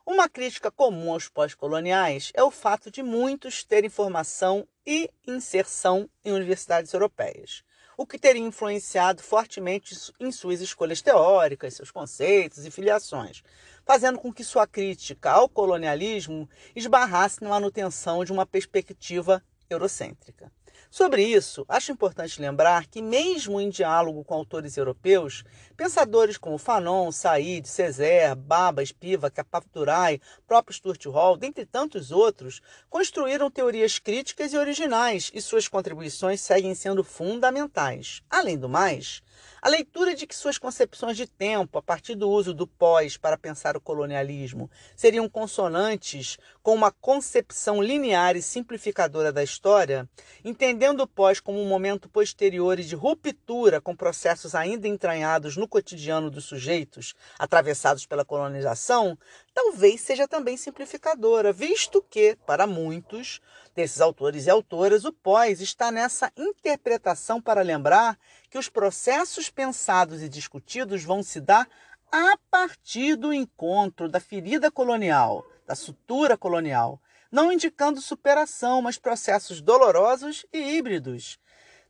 Uma 0.04 0.28
crítica 0.28 0.68
comum 0.68 1.12
aos 1.12 1.28
pós-coloniais 1.28 2.32
é 2.34 2.42
o 2.42 2.50
fato 2.50 2.90
de 2.90 3.04
muitos 3.04 3.62
terem 3.62 3.88
formação 3.88 4.66
e 4.84 5.08
inserção 5.28 6.10
em 6.24 6.32
universidades 6.32 6.92
europeias, 6.92 7.62
o 7.96 8.06
que 8.06 8.18
teria 8.18 8.42
influenciado 8.42 9.22
fortemente 9.22 9.94
em 10.18 10.30
suas 10.32 10.60
escolhas 10.60 11.00
teóricas, 11.00 11.74
seus 11.74 11.90
conceitos 11.90 12.64
e 12.64 12.70
filiações, 12.70 13.42
fazendo 13.84 14.18
com 14.18 14.32
que 14.32 14.44
sua 14.44 14.66
crítica 14.66 15.30
ao 15.30 15.48
colonialismo 15.48 16.48
esbarrasse 16.74 17.42
na 17.42 17.50
manutenção 17.50 18.24
de 18.24 18.32
uma 18.32 18.46
perspectiva 18.46 19.42
eurocêntrica. 19.68 20.50
Sobre 20.96 21.24
isso, 21.24 21.64
acho 21.68 21.90
importante 21.90 22.40
lembrar 22.40 22.86
que, 22.86 23.02
mesmo 23.02 23.60
em 23.60 23.68
diálogo 23.68 24.22
com 24.22 24.32
autores 24.32 24.76
europeus, 24.76 25.42
pensadores 25.76 26.38
como 26.38 26.56
Fanon, 26.56 27.10
Said, 27.10 27.66
Césaire, 27.66 28.36
Baba, 28.36 28.80
Spivak, 28.86 29.40
Apapturai, 29.40 30.20
próprio 30.46 30.72
Stuart 30.72 31.04
Hall, 31.06 31.36
dentre 31.36 31.66
tantos 31.66 32.12
outros, 32.12 32.60
construíram 32.88 33.50
teorias 33.50 33.98
críticas 33.98 34.52
e 34.52 34.56
originais 34.56 35.32
e 35.34 35.42
suas 35.42 35.66
contribuições 35.66 36.40
seguem 36.40 36.76
sendo 36.76 37.02
fundamentais. 37.02 38.22
Além 38.30 38.56
do 38.56 38.68
mais, 38.68 39.20
a 39.60 39.68
leitura 39.68 40.14
de 40.14 40.26
que 40.26 40.34
suas 40.34 40.58
concepções 40.58 41.16
de 41.16 41.26
tempo, 41.26 41.78
a 41.78 41.82
partir 41.82 42.14
do 42.14 42.28
uso 42.28 42.52
do 42.52 42.66
pós 42.66 43.16
para 43.16 43.38
pensar 43.38 43.76
o 43.76 43.80
colonialismo, 43.80 44.70
seriam 44.96 45.28
consonantes 45.28 46.38
com 46.62 46.74
uma 46.74 46.90
concepção 46.90 47.82
linear 47.82 48.36
e 48.36 48.42
simplificadora 48.42 49.32
da 49.32 49.42
história, 49.42 50.08
entendendo 50.44 51.00
o 51.00 51.06
pós 51.06 51.40
como 51.40 51.60
um 51.60 51.68
momento 51.68 52.08
posterior 52.08 52.78
e 52.78 52.84
de 52.84 52.94
ruptura 52.94 53.80
com 53.80 53.96
processos 53.96 54.54
ainda 54.54 54.88
entranhados 54.88 55.56
no 55.56 55.68
cotidiano 55.68 56.30
dos 56.30 56.44
sujeitos, 56.44 57.14
atravessados 57.38 58.06
pela 58.06 58.24
colonização, 58.24 59.18
talvez 59.52 60.00
seja 60.00 60.26
também 60.26 60.56
simplificadora, 60.56 61.52
visto 61.52 62.04
que, 62.10 62.36
para 62.46 62.66
muitos 62.66 63.40
desses 63.74 64.00
autores 64.00 64.46
e 64.46 64.50
autoras, 64.50 65.04
o 65.04 65.12
pós 65.12 65.60
está 65.60 65.90
nessa 65.90 66.32
interpretação 66.36 67.40
para 67.40 67.62
lembrar 67.62 68.18
que 68.48 68.58
os 68.58 68.68
processos 68.68 69.50
pensados 69.50 70.22
e 70.22 70.28
discutidos 70.28 71.02
vão 71.02 71.22
se 71.22 71.40
dar 71.40 71.68
a 72.10 72.38
partir 72.50 73.16
do 73.16 73.32
encontro 73.32 74.08
da 74.08 74.20
ferida 74.20 74.70
colonial, 74.70 75.44
da 75.66 75.74
sutura 75.74 76.36
colonial, 76.36 77.00
não 77.30 77.50
indicando 77.52 78.00
superação, 78.00 78.80
mas 78.80 78.96
processos 78.96 79.60
dolorosos 79.60 80.46
e 80.52 80.76
híbridos, 80.76 81.38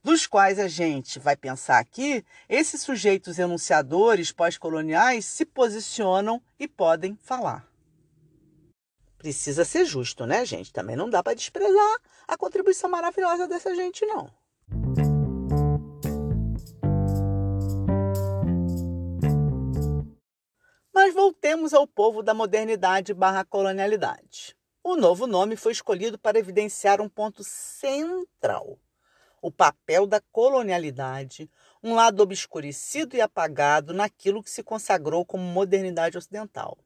dos 0.02 0.26
quais 0.26 0.58
a 0.58 0.68
gente 0.68 1.18
vai 1.18 1.36
pensar 1.36 1.78
aqui, 1.78 2.24
esses 2.48 2.80
sujeitos 2.80 3.38
enunciadores 3.38 4.32
pós-coloniais 4.32 5.26
se 5.26 5.44
posicionam 5.44 6.40
e 6.58 6.66
podem 6.66 7.18
falar. 7.22 7.73
Precisa 9.24 9.64
ser 9.64 9.86
justo, 9.86 10.26
né, 10.26 10.44
gente? 10.44 10.70
Também 10.70 10.94
não 10.94 11.08
dá 11.08 11.22
para 11.22 11.32
desprezar 11.32 11.96
a 12.28 12.36
contribuição 12.36 12.90
maravilhosa 12.90 13.48
dessa 13.48 13.74
gente, 13.74 14.04
não. 14.04 14.30
Mas 20.92 21.14
voltemos 21.14 21.72
ao 21.72 21.86
povo 21.86 22.22
da 22.22 22.34
modernidade 22.34 23.14
barra 23.14 23.46
colonialidade. 23.46 24.54
O 24.82 24.94
novo 24.94 25.26
nome 25.26 25.56
foi 25.56 25.72
escolhido 25.72 26.18
para 26.18 26.38
evidenciar 26.38 27.00
um 27.00 27.08
ponto 27.08 27.42
central: 27.42 28.78
o 29.40 29.50
papel 29.50 30.06
da 30.06 30.20
colonialidade, 30.20 31.50
um 31.82 31.94
lado 31.94 32.22
obscurecido 32.22 33.16
e 33.16 33.22
apagado 33.22 33.94
naquilo 33.94 34.42
que 34.42 34.50
se 34.50 34.62
consagrou 34.62 35.24
como 35.24 35.42
modernidade 35.44 36.18
ocidental. 36.18 36.76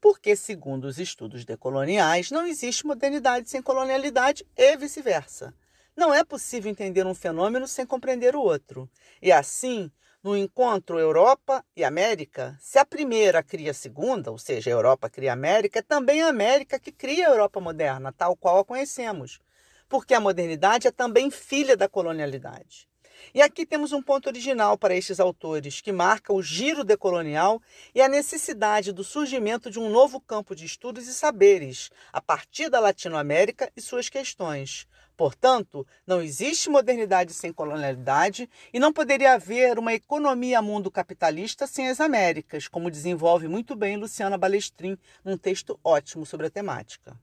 Porque, 0.00 0.34
segundo 0.34 0.84
os 0.84 0.98
estudos 0.98 1.44
decoloniais, 1.44 2.30
não 2.30 2.46
existe 2.46 2.86
modernidade 2.86 3.50
sem 3.50 3.60
colonialidade 3.60 4.46
e 4.56 4.76
vice-versa. 4.76 5.54
Não 5.96 6.14
é 6.14 6.24
possível 6.24 6.70
entender 6.70 7.06
um 7.06 7.14
fenômeno 7.14 7.68
sem 7.68 7.84
compreender 7.84 8.34
o 8.34 8.40
outro. 8.40 8.88
E 9.20 9.30
assim, 9.30 9.90
no 10.22 10.36
encontro 10.36 10.98
Europa 10.98 11.64
e 11.76 11.84
América, 11.84 12.56
se 12.60 12.78
a 12.78 12.84
primeira 12.84 13.42
cria 13.42 13.70
a 13.70 13.74
segunda, 13.74 14.30
ou 14.30 14.38
seja, 14.38 14.70
a 14.70 14.72
Europa 14.72 15.08
cria 15.08 15.30
a 15.30 15.34
América, 15.34 15.78
é 15.78 15.82
também 15.82 16.22
a 16.22 16.28
América 16.28 16.78
que 16.78 16.92
cria 16.92 17.26
a 17.26 17.30
Europa 17.30 17.60
moderna, 17.60 18.12
tal 18.12 18.36
qual 18.36 18.58
a 18.58 18.64
conhecemos. 18.64 19.40
Porque 19.88 20.14
a 20.14 20.20
modernidade 20.20 20.86
é 20.86 20.90
também 20.90 21.30
filha 21.30 21.76
da 21.76 21.88
colonialidade. 21.88 22.89
E 23.34 23.42
aqui 23.42 23.64
temos 23.64 23.92
um 23.92 24.02
ponto 24.02 24.28
original 24.28 24.76
para 24.76 24.94
estes 24.94 25.20
autores, 25.20 25.80
que 25.80 25.92
marca 25.92 26.32
o 26.32 26.42
giro 26.42 26.84
decolonial 26.84 27.60
e 27.94 28.00
a 28.00 28.08
necessidade 28.08 28.92
do 28.92 29.04
surgimento 29.04 29.70
de 29.70 29.78
um 29.78 29.90
novo 29.90 30.20
campo 30.20 30.54
de 30.54 30.64
estudos 30.64 31.06
e 31.06 31.14
saberes, 31.14 31.90
a 32.12 32.20
partir 32.20 32.68
da 32.68 32.80
Latinoamérica 32.80 33.70
e 33.76 33.80
suas 33.80 34.08
questões. 34.08 34.86
Portanto, 35.20 35.86
não 36.06 36.22
existe 36.22 36.70
modernidade 36.70 37.34
sem 37.34 37.52
colonialidade 37.52 38.48
e 38.72 38.80
não 38.80 38.90
poderia 38.90 39.34
haver 39.34 39.78
uma 39.78 39.92
economia 39.92 40.62
mundo 40.62 40.90
capitalista 40.90 41.66
sem 41.66 41.90
as 41.90 42.00
Américas, 42.00 42.66
como 42.66 42.90
desenvolve 42.90 43.46
muito 43.46 43.76
bem 43.76 43.98
Luciana 43.98 44.38
Balestrin 44.38 44.96
num 45.22 45.36
texto 45.36 45.78
ótimo 45.84 46.24
sobre 46.24 46.46
a 46.46 46.50
temática. 46.50 47.14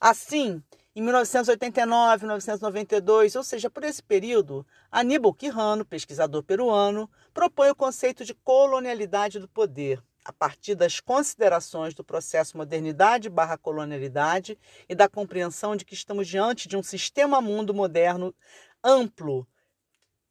Assim, 0.00 0.62
em 0.98 1.00
1989, 1.00 2.26
1992, 2.26 3.36
ou 3.36 3.44
seja, 3.44 3.70
por 3.70 3.84
esse 3.84 4.02
período, 4.02 4.66
Aníbal 4.90 5.32
Quirrano, 5.32 5.84
pesquisador 5.84 6.42
peruano, 6.42 7.08
propõe 7.32 7.70
o 7.70 7.74
conceito 7.76 8.24
de 8.24 8.34
colonialidade 8.34 9.38
do 9.38 9.46
poder, 9.46 10.02
a 10.24 10.32
partir 10.32 10.74
das 10.74 10.98
considerações 10.98 11.94
do 11.94 12.02
processo 12.02 12.56
modernidade 12.56 13.30
barra 13.30 13.56
colonialidade 13.56 14.58
e 14.88 14.94
da 14.96 15.08
compreensão 15.08 15.76
de 15.76 15.84
que 15.84 15.94
estamos 15.94 16.26
diante 16.26 16.66
de 16.66 16.76
um 16.76 16.82
sistema 16.82 17.40
mundo 17.40 17.72
moderno 17.72 18.34
amplo, 18.82 19.46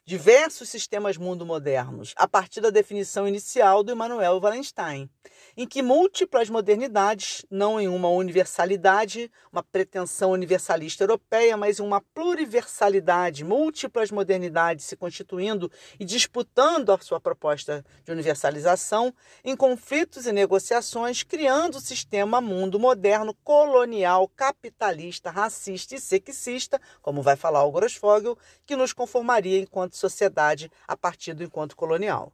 diversos 0.08 0.70
sistemas 0.70 1.18
mundo 1.18 1.46
modernos, 1.46 2.14
a 2.16 2.26
partir 2.26 2.62
da 2.62 2.70
definição 2.70 3.28
inicial 3.28 3.84
do 3.84 3.92
Immanuel 3.92 4.40
Wallenstein, 4.40 5.10
em 5.58 5.68
que 5.68 5.82
múltiplas 5.82 6.50
modernidades, 6.50 7.46
não 7.52 7.78
em 7.78 7.90
uma 7.90 8.08
universalidade, 8.08 9.30
uma 9.52 9.62
pretensão 9.62 10.32
universalista 10.32 11.04
europeia, 11.04 11.58
mas 11.58 11.80
em 11.80 11.84
uma 11.84 12.00
pluriversalidade, 12.00 13.44
múltiplas 13.44 14.10
modernidades 14.10 14.86
se 14.86 14.96
constituindo 14.96 15.70
e 16.00 16.06
disputando 16.06 16.94
a 16.94 17.00
sua 17.00 17.20
proposta 17.20 17.84
de 18.06 18.12
universalização, 18.14 19.14
em 19.44 19.58
conflitos 19.58 20.26
e 20.26 20.32
negociações, 20.32 21.22
criando 21.22 21.80
o 21.80 21.82
sistema 21.82 22.40
mundo 22.40 22.80
moderno 22.80 23.34
colonial, 23.44 24.32
capitalista, 24.34 25.30
racista 25.30 25.96
e 25.96 26.00
sexista, 26.00 26.80
como 27.02 27.22
vai 27.22 27.36
falar 27.36 27.66
o 27.66 27.72
Grossfogel, 27.74 28.38
que 28.66 28.78
nos 28.78 28.94
conformaria 28.94 29.60
enquanto 29.60 29.97
sociedade 29.98 30.72
a 30.88 30.96
partir 30.96 31.34
do 31.34 31.44
encontro 31.44 31.76
colonial. 31.76 32.32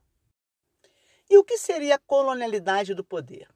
E 1.29 1.37
o 1.37 1.43
que 1.43 1.57
seria 1.57 1.95
a 1.95 1.99
colonialidade 1.99 2.93
do 2.93 3.03
poder? 3.03 3.47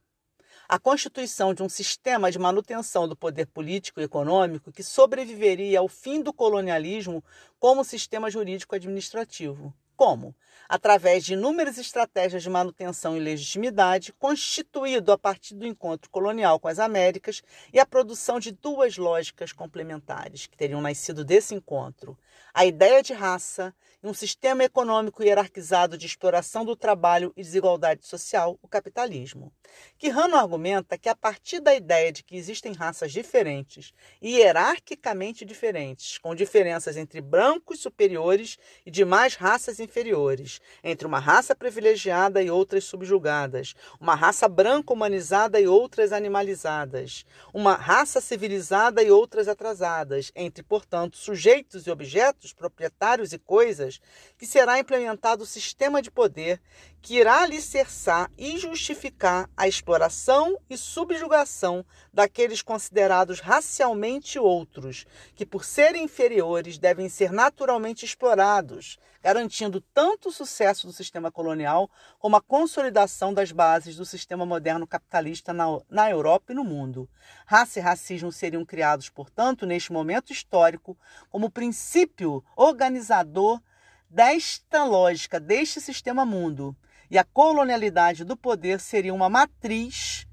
A 0.68 0.80
constituição 0.80 1.54
de 1.54 1.64
um 1.64 1.70
sistema 1.70 2.32
de 2.32 2.40
manutenção 2.40 3.08
do 3.08 3.16
poder 3.16 3.48
político 3.48 4.02
e 4.02 4.04
econômico 4.04 4.72
que 4.72 4.84
sobreviveria 4.84 5.80
ao 5.80 5.88
fim 5.88 6.22
do 6.22 6.34
colonialismo 6.34 7.24
como 7.60 7.84
sistema 7.84 8.30
jurídico 8.30 8.76
administrativo. 8.76 9.74
Como? 9.98 10.36
Através 10.70 11.26
de 11.26 11.34
inúmeras 11.34 11.80
estratégias 11.80 12.44
de 12.44 12.50
manutenção 12.52 13.18
e 13.18 13.20
legitimidade, 13.20 14.14
constituído 14.14 15.12
a 15.12 15.18
partir 15.18 15.56
do 15.56 15.66
encontro 15.66 16.08
colonial 16.12 16.60
com 16.60 16.68
as 16.68 16.78
Américas 16.78 17.42
e 17.74 17.80
a 17.80 17.86
produção 17.86 18.40
de 18.40 18.52
duas 18.52 18.96
lógicas 18.96 19.52
complementares 19.52 20.46
que 20.46 20.56
teriam 20.56 20.82
nascido 20.82 21.26
desse 21.26 21.56
encontro: 21.56 22.16
a 22.54 22.66
ideia 22.66 23.02
de 23.02 23.14
raça 23.14 23.74
e 24.04 24.08
um 24.08 24.14
sistema 24.14 24.64
econômico 24.64 25.24
hierarquizado 25.24 25.98
de 25.98 26.06
exploração 26.06 26.64
do 26.64 26.76
trabalho 26.76 27.34
e 27.36 27.42
desigualdade 27.42 28.06
social, 28.06 28.60
o 28.62 28.68
capitalismo. 28.68 29.52
Quirrano 29.98 30.36
argumenta 30.36 30.98
que 30.98 31.10
a 31.10 31.16
partir 31.16 31.60
da 31.60 31.74
ideia 31.74 32.12
de 32.12 32.24
que 32.24 32.36
existem 32.36 32.74
raças 32.74 33.12
diferentes 33.12 33.94
e 34.22 34.38
hierarquicamente 34.38 35.46
diferentes, 35.46 36.18
com 36.18 36.36
diferenças 36.36 36.98
entre 36.98 37.22
brancos 37.22 37.80
superiores 37.80 38.58
e 38.86 38.92
demais 38.92 39.36
raças 39.36 39.80
inferiores, 39.88 40.60
entre 40.84 41.08
uma 41.08 41.20
raça 41.20 41.56
privilegiada 41.56 42.42
e 42.44 42.52
outras 42.52 42.84
subjugadas, 42.84 43.74
uma 44.00 44.14
raça 44.14 44.48
branca 44.48 44.94
humanizada 44.94 45.60
e 45.60 45.68
outras 45.68 46.12
animalizadas, 46.12 47.26
uma 47.54 47.74
raça 47.74 48.20
civilizada 48.20 49.02
e 49.02 49.10
outras 49.10 49.48
atrasadas, 49.48 50.32
entre, 50.36 50.62
portanto, 50.62 51.18
sujeitos 51.18 51.88
e 51.88 51.92
objetos, 51.92 52.54
proprietários 52.54 53.32
e 53.32 53.40
coisas, 53.40 54.00
que 54.38 54.46
será 54.46 54.78
implementado 54.78 55.44
o 55.44 55.48
sistema 55.48 56.02
de 56.02 56.12
poder 56.12 56.62
que 57.08 57.16
irá 57.16 57.44
alicerçar 57.44 58.30
e 58.38 58.58
justificar 58.58 59.50
a 59.56 59.66
exploração 59.66 60.60
e 60.70 60.78
subjugação 60.78 61.86
daqueles 62.14 62.62
considerados 62.62 63.40
racialmente 63.40 64.38
outros, 64.38 65.06
que, 65.34 65.46
por 65.46 65.64
serem 65.64 66.04
inferiores, 66.04 66.78
devem 66.78 67.08
ser 67.08 67.32
naturalmente 67.32 68.04
explorados, 68.04 69.00
garantindo 69.24 69.80
tanto 69.94 70.28
o 70.28 70.32
sucesso 70.34 70.86
do 70.86 70.92
sistema 70.92 71.32
colonial 71.32 71.90
como 72.20 72.36
a 72.36 72.42
consolidação 72.42 73.34
das 73.34 73.54
bases 73.54 73.96
do 73.96 74.04
sistema 74.04 74.46
moderno 74.46 74.86
capitalista 74.86 75.54
na, 75.54 75.80
na 75.90 76.12
Europa 76.12 76.52
e 76.52 76.56
no 76.56 76.66
mundo. 76.66 77.10
Raça 77.46 77.80
e 77.80 77.82
racismo 77.82 78.34
seriam 78.34 78.66
criados, 78.66 79.10
portanto, 79.10 79.66
neste 79.66 79.94
momento 79.94 80.34
histórico, 80.34 80.98
como 81.30 81.50
princípio 81.50 82.44
organizador 82.54 83.62
desta 84.10 84.84
lógica, 84.84 85.40
deste 85.40 85.80
sistema 85.80 86.26
mundo 86.26 86.76
e 87.10 87.18
a 87.18 87.24
colonialidade 87.24 88.24
do 88.24 88.36
poder 88.36 88.80
seria 88.80 89.14
uma 89.14 89.30
matriz 89.30 90.28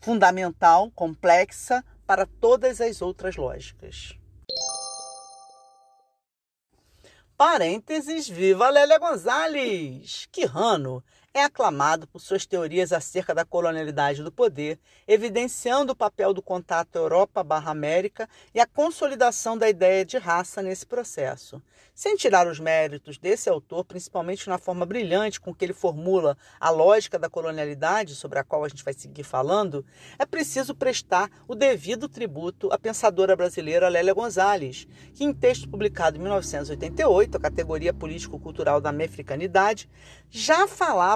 fundamental, 0.00 0.90
complexa, 0.90 1.84
para 2.06 2.26
todas 2.26 2.80
as 2.80 3.00
outras 3.00 3.36
lógicas. 3.36 4.18
Parênteses, 7.36 8.28
viva 8.28 8.68
Lélia 8.68 8.98
Gonzalez! 8.98 10.28
Quirrano 10.30 11.02
é 11.34 11.44
aclamado 11.44 12.06
por 12.06 12.20
suas 12.20 12.44
teorias 12.44 12.92
acerca 12.92 13.34
da 13.34 13.44
colonialidade 13.44 14.22
do 14.22 14.30
poder, 14.30 14.78
evidenciando 15.08 15.92
o 15.92 15.96
papel 15.96 16.34
do 16.34 16.42
contato 16.42 16.96
Europa-América 16.96 18.28
e 18.54 18.60
a 18.60 18.66
consolidação 18.66 19.56
da 19.56 19.68
ideia 19.68 20.04
de 20.04 20.18
raça 20.18 20.60
nesse 20.62 20.86
processo. 20.86 21.62
Sem 21.94 22.16
tirar 22.16 22.46
os 22.46 22.58
méritos 22.58 23.18
desse 23.18 23.48
autor, 23.50 23.84
principalmente 23.84 24.48
na 24.48 24.56
forma 24.56 24.86
brilhante 24.86 25.40
com 25.40 25.54
que 25.54 25.64
ele 25.64 25.74
formula 25.74 26.36
a 26.58 26.70
lógica 26.70 27.18
da 27.18 27.28
colonialidade, 27.28 28.14
sobre 28.14 28.38
a 28.38 28.44
qual 28.44 28.64
a 28.64 28.68
gente 28.68 28.84
vai 28.84 28.94
seguir 28.94 29.22
falando, 29.22 29.84
é 30.18 30.24
preciso 30.24 30.74
prestar 30.74 31.30
o 31.46 31.54
devido 31.54 32.08
tributo 32.08 32.72
à 32.72 32.78
pensadora 32.78 33.36
brasileira 33.36 33.88
Lélia 33.88 34.14
Gonzalez, 34.14 34.86
que, 35.14 35.24
em 35.24 35.34
texto 35.34 35.68
publicado 35.68 36.16
em 36.16 36.20
1988, 36.20 37.36
a 37.36 37.40
categoria 37.40 37.92
político-cultural 37.92 38.80
da 38.80 38.90
mefricanidade, 38.90 39.88
já 40.30 40.66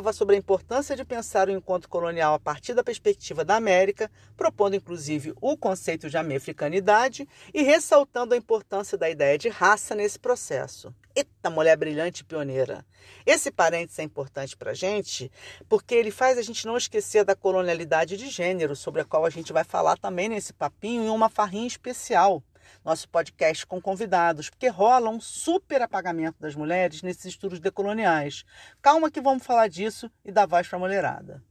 falava 0.06 0.12
sobre 0.12 0.36
a 0.36 0.38
importância 0.38 0.94
de 0.94 1.04
pensar 1.04 1.48
o 1.48 1.52
encontro 1.52 1.88
colonial 1.88 2.34
a 2.34 2.38
partir 2.38 2.74
da 2.74 2.84
perspectiva 2.84 3.44
da 3.44 3.56
América, 3.56 4.10
propondo 4.36 4.76
inclusive 4.76 5.34
o 5.40 5.56
conceito 5.56 6.08
de 6.08 6.16
americanidade 6.16 7.28
e 7.52 7.62
ressaltando 7.62 8.34
a 8.34 8.36
importância 8.36 8.96
da 8.96 9.10
ideia 9.10 9.36
de 9.36 9.48
raça 9.48 9.94
nesse 9.94 10.18
processo. 10.18 10.94
Eita, 11.14 11.50
mulher 11.50 11.76
brilhante 11.76 12.22
e 12.22 12.24
pioneira. 12.24 12.84
Esse 13.24 13.50
parênteses 13.50 13.98
é 13.98 14.02
importante 14.02 14.56
para 14.56 14.72
a 14.72 14.74
gente 14.74 15.30
porque 15.68 15.94
ele 15.94 16.10
faz 16.10 16.38
a 16.38 16.42
gente 16.42 16.66
não 16.66 16.76
esquecer 16.76 17.24
da 17.24 17.34
colonialidade 17.34 18.16
de 18.16 18.28
gênero, 18.28 18.76
sobre 18.76 19.00
a 19.00 19.04
qual 19.04 19.24
a 19.24 19.30
gente 19.30 19.52
vai 19.52 19.64
falar 19.64 19.96
também 19.98 20.28
nesse 20.28 20.52
papinho 20.52 21.04
em 21.04 21.08
uma 21.08 21.28
farrinha 21.28 21.66
especial 21.66 22.42
nosso 22.84 23.08
podcast 23.08 23.66
com 23.66 23.80
convidados, 23.80 24.50
porque 24.50 24.68
rola 24.68 25.10
um 25.10 25.20
super 25.20 25.82
apagamento 25.82 26.40
das 26.40 26.54
mulheres 26.54 27.02
nesses 27.02 27.26
estudos 27.26 27.60
decoloniais. 27.60 28.44
Calma 28.80 29.10
que 29.10 29.20
vamos 29.20 29.44
falar 29.44 29.68
disso 29.68 30.10
e 30.24 30.32
dar 30.32 30.46
voz 30.46 30.66
para 30.68 30.76
a 30.76 30.80
mulherada. 30.80 31.42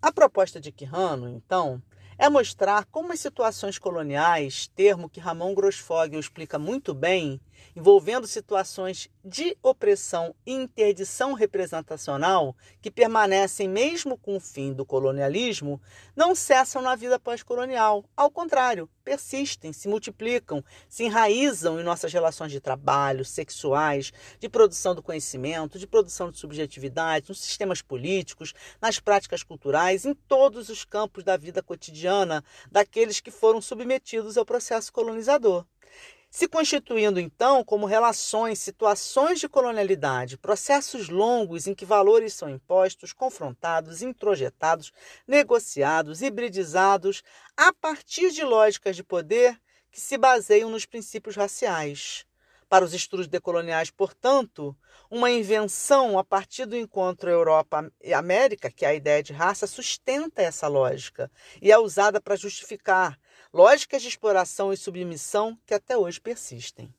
A 0.00 0.12
proposta 0.12 0.60
de 0.60 0.70
Quirrano, 0.70 1.28
então, 1.28 1.82
é 2.18 2.28
mostrar 2.28 2.84
como 2.86 3.12
as 3.12 3.20
situações 3.20 3.78
coloniais, 3.78 4.68
termo 4.68 5.08
que 5.08 5.20
Ramon 5.20 5.54
Grossfogel 5.54 6.20
explica 6.20 6.58
muito 6.58 6.94
bem, 6.94 7.40
envolvendo 7.74 8.26
situações 8.26 9.08
de 9.24 9.56
opressão 9.62 10.34
e 10.46 10.52
interdição 10.52 11.32
representacional 11.32 12.56
que 12.80 12.90
permanecem 12.90 13.68
mesmo 13.68 14.16
com 14.16 14.36
o 14.36 14.40
fim 14.40 14.72
do 14.72 14.86
colonialismo, 14.86 15.80
não 16.14 16.34
cessam 16.34 16.80
na 16.80 16.94
vida 16.94 17.18
pós-colonial. 17.18 18.04
Ao 18.16 18.30
contrário, 18.30 18.88
persistem, 19.04 19.72
se 19.72 19.88
multiplicam, 19.88 20.64
se 20.88 21.04
enraizam 21.04 21.80
em 21.80 21.84
nossas 21.84 22.12
relações 22.12 22.50
de 22.50 22.60
trabalho, 22.60 23.24
sexuais, 23.24 24.12
de 24.40 24.48
produção 24.48 24.94
do 24.94 25.02
conhecimento, 25.02 25.78
de 25.78 25.86
produção 25.86 26.30
de 26.30 26.38
subjetividade, 26.38 27.28
nos 27.28 27.40
sistemas 27.40 27.82
políticos, 27.82 28.52
nas 28.80 28.98
práticas 28.98 29.42
culturais, 29.42 30.04
em 30.04 30.14
todos 30.14 30.68
os 30.68 30.84
campos 30.84 31.22
da 31.22 31.36
vida 31.36 31.62
cotidiana 31.62 32.44
daqueles 32.70 33.20
que 33.20 33.30
foram 33.30 33.60
submetidos 33.60 34.36
ao 34.36 34.44
processo 34.44 34.92
colonizador 34.92 35.64
se 36.36 36.46
constituindo 36.46 37.18
então 37.18 37.64
como 37.64 37.86
relações, 37.86 38.58
situações 38.58 39.40
de 39.40 39.48
colonialidade, 39.48 40.36
processos 40.36 41.08
longos 41.08 41.66
em 41.66 41.74
que 41.74 41.86
valores 41.86 42.34
são 42.34 42.50
impostos, 42.50 43.10
confrontados, 43.10 44.02
introjetados, 44.02 44.92
negociados, 45.26 46.20
hibridizados, 46.20 47.22
a 47.56 47.72
partir 47.72 48.32
de 48.32 48.44
lógicas 48.44 48.94
de 48.94 49.02
poder 49.02 49.58
que 49.90 49.98
se 49.98 50.18
baseiam 50.18 50.68
nos 50.68 50.84
princípios 50.84 51.36
raciais. 51.36 52.26
Para 52.68 52.84
os 52.84 52.92
estudos 52.92 53.26
decoloniais, 53.26 53.90
portanto, 53.90 54.76
uma 55.10 55.30
invenção 55.30 56.18
a 56.18 56.24
partir 56.24 56.66
do 56.66 56.76
encontro 56.76 57.30
Europa 57.30 57.90
e 58.04 58.12
América, 58.12 58.70
que 58.70 58.84
é 58.84 58.88
a 58.88 58.94
ideia 58.94 59.22
de 59.22 59.32
raça, 59.32 59.66
sustenta 59.66 60.42
essa 60.42 60.68
lógica 60.68 61.30
e 61.62 61.72
é 61.72 61.78
usada 61.78 62.20
para 62.20 62.36
justificar 62.36 63.18
lógicas 63.56 64.02
de 64.02 64.08
exploração 64.08 64.70
e 64.70 64.76
submissão 64.76 65.58
que 65.64 65.72
até 65.72 65.96
hoje 65.96 66.20
persistem. 66.20 66.92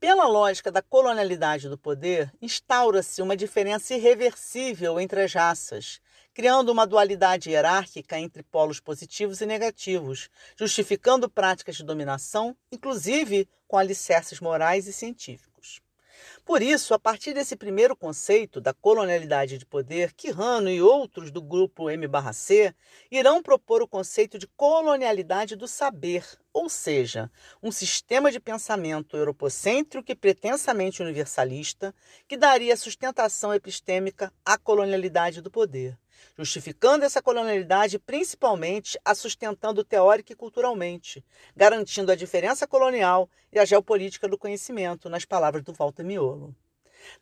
Pela 0.00 0.26
lógica 0.26 0.72
da 0.72 0.82
colonialidade 0.82 1.68
do 1.68 1.78
poder, 1.78 2.32
instaura-se 2.42 3.22
uma 3.22 3.36
diferença 3.36 3.94
irreversível 3.94 4.98
entre 4.98 5.22
as 5.22 5.32
raças, 5.32 6.00
criando 6.34 6.70
uma 6.72 6.84
dualidade 6.84 7.48
hierárquica 7.48 8.18
entre 8.18 8.42
polos 8.42 8.80
positivos 8.80 9.40
e 9.40 9.46
negativos, 9.46 10.28
justificando 10.56 11.30
práticas 11.30 11.76
de 11.76 11.84
dominação, 11.84 12.56
inclusive 12.72 13.48
com 13.68 13.78
alicerces 13.78 14.40
morais 14.40 14.88
e 14.88 14.92
científicos. 14.92 15.53
Por 16.44 16.62
isso, 16.62 16.94
a 16.94 16.98
partir 16.98 17.34
desse 17.34 17.56
primeiro 17.56 17.96
conceito 17.96 18.60
da 18.60 18.72
colonialidade 18.72 19.58
de 19.58 19.66
poder, 19.66 20.12
Quirrano 20.12 20.70
e 20.70 20.80
outros 20.82 21.30
do 21.30 21.42
grupo 21.42 21.90
M/C 21.90 22.74
irão 23.10 23.42
propor 23.42 23.82
o 23.82 23.88
conceito 23.88 24.38
de 24.38 24.46
colonialidade 24.46 25.56
do 25.56 25.66
saber, 25.68 26.24
ou 26.54 26.70
seja, 26.70 27.30
um 27.60 27.72
sistema 27.72 28.30
de 28.30 28.38
pensamento 28.38 29.16
europocêntrico 29.16 30.10
e 30.10 30.14
pretensamente 30.14 31.02
universalista 31.02 31.94
que 32.26 32.36
daria 32.36 32.76
sustentação 32.76 33.52
epistêmica 33.52 34.32
à 34.46 34.56
colonialidade 34.56 35.42
do 35.42 35.50
poder 35.50 35.98
justificando 36.36 37.04
essa 37.04 37.22
colonialidade 37.22 37.98
principalmente 37.98 38.98
a 39.04 39.14
sustentando 39.14 39.84
teórica 39.84 40.32
e 40.32 40.36
culturalmente, 40.36 41.24
garantindo 41.56 42.10
a 42.10 42.16
diferença 42.16 42.66
colonial 42.66 43.28
e 43.52 43.58
a 43.58 43.64
geopolítica 43.64 44.28
do 44.28 44.38
conhecimento, 44.38 45.08
nas 45.08 45.24
palavras 45.24 45.62
do 45.62 45.72
Walter 45.72 46.04
Miolo. 46.04 46.54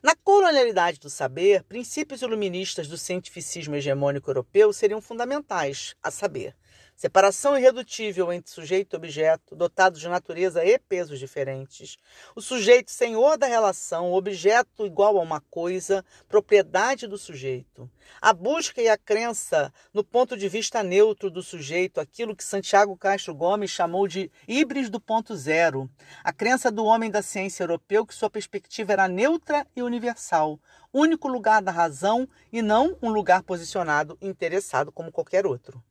Na 0.01 0.15
colonialidade 0.15 0.99
do 0.99 1.09
saber, 1.09 1.63
princípios 1.63 2.21
iluministas 2.21 2.87
do 2.87 2.97
cientificismo 2.97 3.75
hegemônico 3.75 4.29
europeu 4.29 4.71
seriam 4.71 5.01
fundamentais, 5.01 5.93
a 6.01 6.09
saber, 6.09 6.55
Separação 7.03 7.57
irredutível 7.57 8.31
entre 8.31 8.49
sujeito 8.49 8.93
e 8.93 8.95
objeto, 8.95 9.57
dotados 9.57 9.99
de 9.99 10.07
natureza 10.07 10.63
e 10.63 10.79
pesos 10.79 11.19
diferentes. 11.19 11.97
O 12.33 12.39
sujeito 12.39 12.91
senhor 12.91 13.37
da 13.37 13.45
relação, 13.45 14.13
objeto 14.13 14.85
igual 14.85 15.17
a 15.17 15.21
uma 15.21 15.41
coisa, 15.41 16.05
propriedade 16.29 17.05
do 17.05 17.17
sujeito. 17.17 17.91
A 18.21 18.31
busca 18.31 18.81
e 18.81 18.87
a 18.87 18.97
crença 18.97 19.69
no 19.93 20.01
ponto 20.01 20.37
de 20.37 20.47
vista 20.47 20.81
neutro 20.81 21.29
do 21.29 21.43
sujeito, 21.43 21.99
aquilo 21.99 22.33
que 22.33 22.41
Santiago 22.41 22.95
Castro 22.95 23.35
Gomes 23.35 23.69
chamou 23.69 24.07
de 24.07 24.31
híbris 24.47 24.89
do 24.89 25.01
ponto 25.01 25.35
zero. 25.35 25.89
A 26.23 26.31
crença 26.31 26.71
do 26.71 26.85
homem 26.85 27.11
da 27.11 27.21
ciência 27.21 27.63
europeu 27.63 28.05
que 28.05 28.15
sua 28.15 28.29
perspectiva 28.29 28.93
era 28.93 29.09
neutra 29.09 29.67
e 29.75 29.83
universal, 29.83 30.57
único 30.93 31.27
lugar 31.27 31.61
da 31.61 31.69
razão 31.69 32.25
e 32.49 32.61
não 32.61 32.97
um 33.01 33.09
lugar 33.09 33.43
posicionado 33.43 34.17
interessado 34.21 34.89
como 34.89 35.11
qualquer 35.11 35.45
outro. 35.45 35.83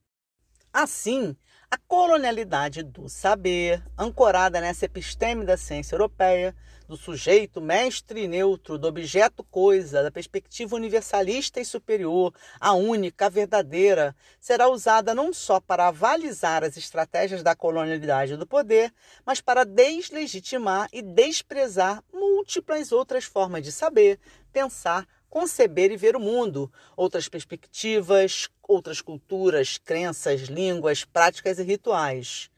Assim, 0.75 1.37
a 1.71 1.77
colonialidade 1.77 2.83
do 2.83 3.07
saber, 3.07 3.85
ancorada 3.97 4.59
nessa 4.59 4.87
episteme 4.87 5.45
da 5.45 5.55
ciência 5.55 5.95
europeia, 5.95 6.57
do 6.89 6.97
sujeito 6.97 7.61
mestre 7.61 8.23
e 8.23 8.29
neutro, 8.29 8.79
do 8.79 8.89
objeto 8.89 9.45
coisa, 9.45 10.03
da 10.03 10.11
perspectiva 10.11 10.75
universalista 10.75 11.61
e 11.61 11.65
superior, 11.65 12.33
a 12.59 12.73
única, 12.73 13.27
a 13.27 13.29
verdadeira, 13.29 14.17
será 14.41 14.67
usada 14.67 15.15
não 15.15 15.31
só 15.31 15.61
para 15.61 15.89
avalizar 15.89 16.65
as 16.65 16.79
estratégias 16.79 17.43
da 17.43 17.55
colonialidade 17.55 18.39
do 18.39 18.47
poder, 18.47 18.95
mas 19.27 19.43
para 19.43 19.65
deslegitimar 19.65 20.89
e 20.91 21.03
desprezar 21.03 22.03
múltiplas 22.11 22.93
outras 22.93 23.25
formas 23.25 23.63
de 23.63 23.71
saber, 23.71 24.19
pensar, 24.51 25.07
conceber 25.29 25.91
e 25.91 25.97
ver 25.97 26.15
o 26.17 26.21
mundo, 26.21 26.71
outras 26.95 27.27
perspectivas, 27.27 28.49
outras 28.73 29.01
culturas, 29.01 29.79
crenças, 29.79 30.43
línguas, 30.43 31.05
práticas 31.05 31.59
e 31.59 31.63
rituais. 31.63 32.51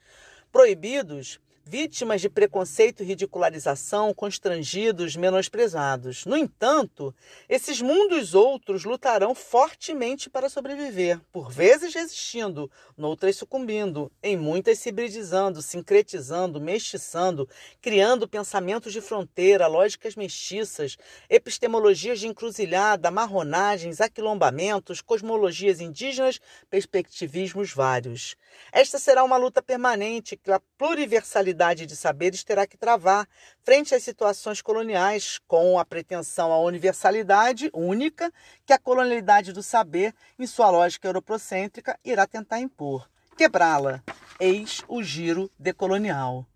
Proibidos 0.53 1.41
vítimas 1.67 2.21
de 2.21 2.29
preconceito 2.29 3.03
e 3.03 3.07
ridicularização, 3.07 4.13
constrangidos, 4.13 5.17
menosprezados. 5.17 6.27
No 6.27 6.37
entanto, 6.37 7.15
esses 7.49 7.81
mundos 7.81 8.35
outros 8.35 8.85
lutarão 8.85 9.35
fortemente 9.35 10.29
para 10.29 10.51
sobreviver, 10.51 11.19
por 11.33 11.51
vezes 11.51 11.95
resistindo, 11.95 12.71
noutras 12.97 13.37
sucumbindo, 13.37 14.13
em 14.23 14.37
muitas 14.37 14.79
se 14.79 14.91
hibridizando, 14.91 15.63
sincretizando, 15.63 16.61
mestiçando, 16.61 17.49
criando 17.81 18.29
pensamentos 18.29 18.93
de 18.93 19.01
fronteira, 19.01 19.67
lógicas 19.67 20.17
mestiças, 20.17 20.99
epistemologias 21.31 22.21
de 22.21 22.29
encruzilhada, 22.29 23.11
marronagens, 23.11 24.01
aquilombamentos, 24.01 25.01
cosmologias 25.01 25.81
indígenas, 25.81 26.41
perspectivismos 26.69 27.73
vários. 27.73 28.37
Esta 28.71 28.99
será 28.99 29.25
uma 29.25 29.37
luta 29.37 29.63
permanente 29.63 30.37
que 30.37 30.51
a 30.51 30.61
pluriversalidade 30.79 31.54
de 31.55 31.97
saberes 31.97 32.45
terá 32.45 32.67
que 32.67 32.77
travar 32.77 33.27
frente 33.63 33.95
às 33.95 34.03
situações 34.03 34.61
coloniais, 34.61 35.39
com 35.47 35.79
a 35.79 35.85
pretensão 35.85 36.53
à 36.53 36.59
universalidade 36.59 37.71
única 37.73 38.33
que 38.67 38.73
a 38.73 38.79
colonialidade 38.79 39.53
do 39.53 39.63
saber, 39.63 40.15
em 40.39 40.47
sua 40.47 40.69
lógica 40.71 41.09
europocêntrica, 41.09 41.99
irá 42.05 42.27
tentar 42.27 42.61
impor. 42.61 43.09
Quebrá-la. 43.37 44.03
Eis 44.39 44.83
o 44.89 45.03
giro 45.03 45.51
decolonial. 45.59 46.47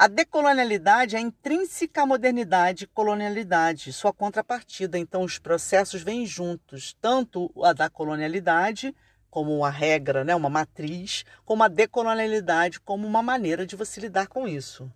A 0.00 0.06
decolonialidade 0.06 1.16
é 1.16 1.20
intrínseca 1.20 2.02
à 2.02 2.06
modernidade 2.06 2.84
e 2.84 2.86
colonialidade, 2.86 3.92
sua 3.92 4.12
contrapartida. 4.12 4.96
Então, 4.96 5.22
os 5.22 5.40
processos 5.40 6.02
vêm 6.02 6.24
juntos, 6.24 6.96
tanto 7.00 7.50
a 7.64 7.72
da 7.72 7.90
colonialidade 7.90 8.94
como 9.30 9.56
uma 9.56 9.70
regra, 9.70 10.24
né, 10.24 10.34
uma 10.34 10.48
matriz, 10.48 11.24
como 11.44 11.62
a 11.62 11.68
decolonialidade 11.68 12.80
como 12.80 13.06
uma 13.06 13.22
maneira 13.22 13.66
de 13.66 13.76
você 13.76 14.00
lidar 14.00 14.26
com 14.26 14.48
isso. 14.48 14.90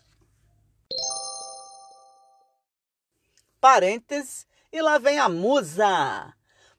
Parênteses, 3.60 4.46
e 4.72 4.80
lá 4.82 4.98
vem 4.98 5.18
a 5.18 5.28
musa. 5.28 6.34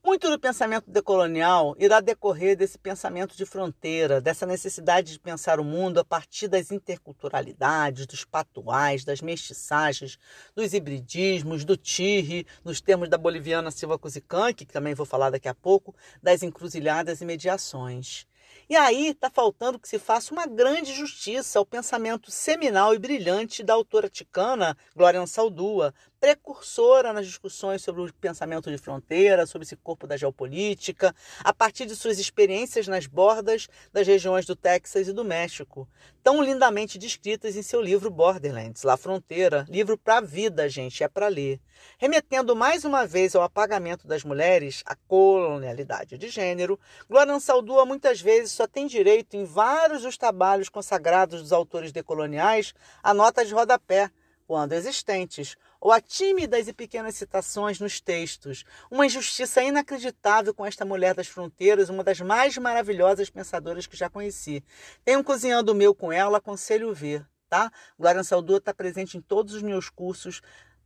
Muito 0.05 0.29
do 0.29 0.37
pensamento 0.37 0.91
decolonial 0.91 1.77
irá 1.79 2.01
decorrer 2.01 2.57
desse 2.57 2.77
pensamento 2.77 3.37
de 3.37 3.45
fronteira, 3.45 4.19
dessa 4.19 4.45
necessidade 4.45 5.13
de 5.13 5.19
pensar 5.19 5.61
o 5.61 5.63
mundo 5.63 5.97
a 5.97 6.03
partir 6.03 6.49
das 6.49 6.71
interculturalidades, 6.71 8.05
dos 8.05 8.25
patuais, 8.25 9.05
das 9.05 9.21
mestiçagens, 9.21 10.19
dos 10.53 10.73
hibridismos, 10.73 11.63
do 11.63 11.77
tirre, 11.77 12.45
nos 12.65 12.81
termos 12.81 13.07
da 13.07 13.17
boliviana 13.17 13.71
Silva 13.71 13.97
Cusican, 13.97 14.53
que 14.53 14.65
também 14.65 14.93
vou 14.93 15.05
falar 15.05 15.29
daqui 15.29 15.47
a 15.47 15.55
pouco, 15.55 15.95
das 16.21 16.43
encruzilhadas 16.43 17.21
e 17.21 17.25
mediações. 17.25 18.27
E 18.69 18.75
aí 18.75 19.09
está 19.09 19.29
faltando 19.29 19.79
que 19.79 19.87
se 19.87 19.99
faça 19.99 20.33
uma 20.33 20.45
grande 20.45 20.93
justiça 20.93 21.59
ao 21.59 21.65
pensamento 21.65 22.31
seminal 22.31 22.93
e 22.93 22.99
brilhante 22.99 23.63
da 23.63 23.73
autora 23.73 24.09
ticana 24.09 24.77
Glória 24.95 25.25
Saldúa, 25.27 25.93
precursora 26.23 27.12
nas 27.12 27.27
discussões 27.27 27.81
sobre 27.81 28.01
o 28.01 28.13
pensamento 28.13 28.71
de 28.71 28.77
fronteira, 28.77 29.45
sobre 29.45 29.65
esse 29.65 29.75
corpo 29.75 30.07
da 30.07 30.15
geopolítica, 30.15 31.13
a 31.43 31.53
partir 31.53 31.86
de 31.86 31.97
suas 31.97 32.17
experiências 32.17 32.88
nas 32.88 33.05
bordas 33.05 33.67
das 33.91 34.07
regiões 34.07 34.45
do 34.45 34.55
Texas 34.55 35.09
e 35.09 35.12
do 35.12 35.25
México, 35.25 35.86
tão 36.23 36.41
lindamente 36.41 36.97
descritas 36.97 37.57
em 37.57 37.62
seu 37.62 37.81
livro 37.81 38.09
Borderlands, 38.09 38.83
La 38.83 38.95
Fronteira, 38.95 39.65
livro 39.67 39.97
para 39.97 40.19
a 40.19 40.21
vida, 40.21 40.69
gente, 40.69 41.03
é 41.03 41.09
para 41.09 41.27
ler. 41.27 41.59
Remetendo 41.97 42.55
mais 42.55 42.86
uma 42.86 43.05
vez 43.05 43.36
ao 43.36 43.43
apagamento 43.43 44.07
das 44.07 44.23
mulheres, 44.23 44.81
a 44.86 44.95
colonialidade 44.95 46.17
de 46.17 46.29
gênero, 46.29 46.79
Glória 47.09 47.38
Saldúa 47.41 47.86
muitas 47.86 48.21
vezes 48.21 48.53
só 48.53 48.65
tem 48.65 48.88
direito, 48.88 49.36
em 49.36 49.43
vários 49.43 50.03
dos 50.03 50.17
trabalhos 50.17 50.69
consagrados 50.69 51.41
dos 51.41 51.51
autores 51.51 51.91
decoloniais, 51.91 52.73
a 53.03 53.13
nota 53.13 53.43
de 53.43 53.53
rodapé, 53.53 54.09
quando 54.45 54.73
existentes, 54.73 55.55
ou 55.83 55.91
a 55.91 55.99
tímidas 55.99 56.69
e 56.69 56.73
pequenas 56.73 57.15
citações 57.15 57.77
nos 57.77 57.99
textos. 57.99 58.63
Uma 58.89 59.05
injustiça 59.05 59.61
inacreditável 59.61 60.53
com 60.53 60.65
esta 60.65 60.85
mulher 60.85 61.13
das 61.13 61.27
fronteiras, 61.27 61.89
uma 61.89 62.05
das 62.05 62.21
mais 62.21 62.57
maravilhosas 62.57 63.29
pensadoras 63.29 63.85
que 63.85 63.97
já 63.97 64.09
conheci. 64.09 64.63
Tem 65.03 65.17
um 65.17 65.23
cozinhando 65.23 65.75
meu 65.75 65.93
com 65.93 66.09
ela, 66.09 66.37
aconselho 66.37 66.93
ver, 66.93 67.27
tá? 67.49 67.69
Glória 67.99 68.23
Saldua 68.23 68.59
está 68.59 68.73
presente 68.73 69.17
em 69.17 69.21
todos 69.21 69.53
os 69.53 69.61
meus 69.61 69.89
cursos 69.89 70.41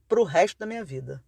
para 0.07 0.19
o 0.19 0.23
resto 0.23 0.57
da 0.57 0.65
minha 0.65 0.83
vida. 0.83 1.23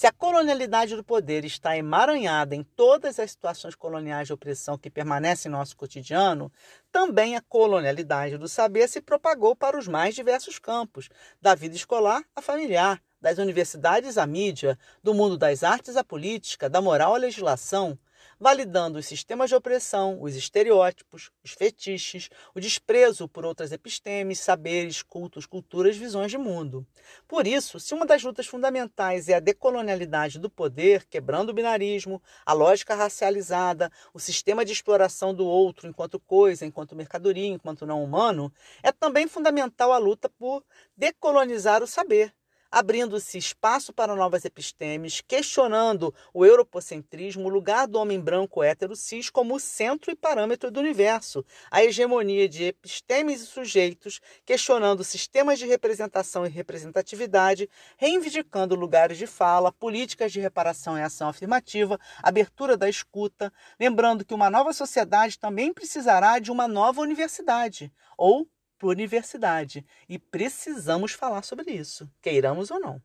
Se 0.00 0.06
a 0.06 0.12
colonialidade 0.12 0.96
do 0.96 1.04
poder 1.04 1.44
está 1.44 1.76
emaranhada 1.76 2.56
em 2.56 2.62
todas 2.62 3.18
as 3.18 3.32
situações 3.32 3.74
coloniais 3.74 4.28
de 4.28 4.32
opressão 4.32 4.78
que 4.78 4.88
permanecem 4.88 5.50
em 5.50 5.52
nosso 5.52 5.76
cotidiano, 5.76 6.50
também 6.90 7.36
a 7.36 7.42
colonialidade 7.42 8.38
do 8.38 8.48
saber 8.48 8.88
se 8.88 9.02
propagou 9.02 9.54
para 9.54 9.78
os 9.78 9.86
mais 9.86 10.14
diversos 10.14 10.58
campos, 10.58 11.10
da 11.38 11.54
vida 11.54 11.76
escolar 11.76 12.24
à 12.34 12.40
familiar, 12.40 12.98
das 13.20 13.36
universidades 13.36 14.16
à 14.16 14.26
mídia, 14.26 14.78
do 15.02 15.12
mundo 15.12 15.36
das 15.36 15.62
artes 15.62 15.98
à 15.98 16.02
política, 16.02 16.70
da 16.70 16.80
moral 16.80 17.14
à 17.14 17.18
legislação 17.18 17.98
validando 18.38 18.98
os 18.98 19.06
sistemas 19.06 19.50
de 19.50 19.56
opressão, 19.56 20.20
os 20.22 20.34
estereótipos, 20.34 21.30
os 21.44 21.52
fetiches, 21.52 22.28
o 22.54 22.60
desprezo 22.60 23.28
por 23.28 23.44
outras 23.44 23.72
epistemes, 23.72 24.40
saberes, 24.40 25.02
cultos, 25.02 25.46
culturas, 25.46 25.96
visões 25.96 26.30
de 26.30 26.38
mundo. 26.38 26.86
Por 27.28 27.46
isso, 27.46 27.78
se 27.78 27.94
uma 27.94 28.06
das 28.06 28.22
lutas 28.22 28.46
fundamentais 28.46 29.28
é 29.28 29.34
a 29.34 29.40
decolonialidade 29.40 30.38
do 30.38 30.48
poder, 30.48 31.06
quebrando 31.06 31.50
o 31.50 31.54
binarismo, 31.54 32.22
a 32.44 32.52
lógica 32.52 32.94
racializada, 32.94 33.90
o 34.14 34.18
sistema 34.18 34.64
de 34.64 34.72
exploração 34.72 35.34
do 35.34 35.46
outro 35.46 35.88
enquanto 35.88 36.18
coisa, 36.18 36.64
enquanto 36.64 36.96
mercadoria, 36.96 37.46
enquanto 37.46 37.86
não 37.86 38.02
humano, 38.02 38.52
é 38.82 38.92
também 38.92 39.26
fundamental 39.26 39.92
a 39.92 39.98
luta 39.98 40.28
por 40.28 40.64
decolonizar 40.96 41.82
o 41.82 41.86
saber, 41.86 42.34
abrindo-se 42.70 43.36
espaço 43.36 43.92
para 43.92 44.14
novas 44.14 44.44
epistemes, 44.44 45.20
questionando 45.20 46.14
o 46.32 46.46
europocentrismo, 46.46 47.46
o 47.46 47.48
lugar 47.48 47.88
do 47.88 47.98
homem 47.98 48.20
branco 48.20 48.62
hétero 48.62 48.94
cis 48.94 49.28
como 49.28 49.58
centro 49.58 50.10
e 50.10 50.16
parâmetro 50.16 50.70
do 50.70 50.78
universo, 50.78 51.44
a 51.70 51.82
hegemonia 51.82 52.48
de 52.48 52.64
epistemes 52.64 53.42
e 53.42 53.46
sujeitos, 53.46 54.20
questionando 54.44 55.02
sistemas 55.02 55.58
de 55.58 55.66
representação 55.66 56.46
e 56.46 56.48
representatividade, 56.48 57.68
reivindicando 57.96 58.74
lugares 58.74 59.18
de 59.18 59.26
fala, 59.26 59.72
políticas 59.72 60.30
de 60.30 60.40
reparação 60.40 60.96
e 60.96 61.02
ação 61.02 61.28
afirmativa, 61.28 61.98
abertura 62.22 62.76
da 62.76 62.88
escuta, 62.88 63.52
lembrando 63.78 64.24
que 64.24 64.34
uma 64.34 64.50
nova 64.50 64.72
sociedade 64.72 65.38
também 65.38 65.72
precisará 65.72 66.38
de 66.38 66.50
uma 66.50 66.68
nova 66.68 67.00
universidade, 67.00 67.92
ou 68.16 68.46
universidade 68.88 69.84
E 70.08 70.18
precisamos 70.18 71.12
falar 71.12 71.42
sobre 71.42 71.70
isso, 71.72 72.10
queiramos 72.22 72.70
ou 72.70 72.80
não. 72.80 73.02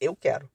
Eu 0.00 0.16
quero. 0.16 0.50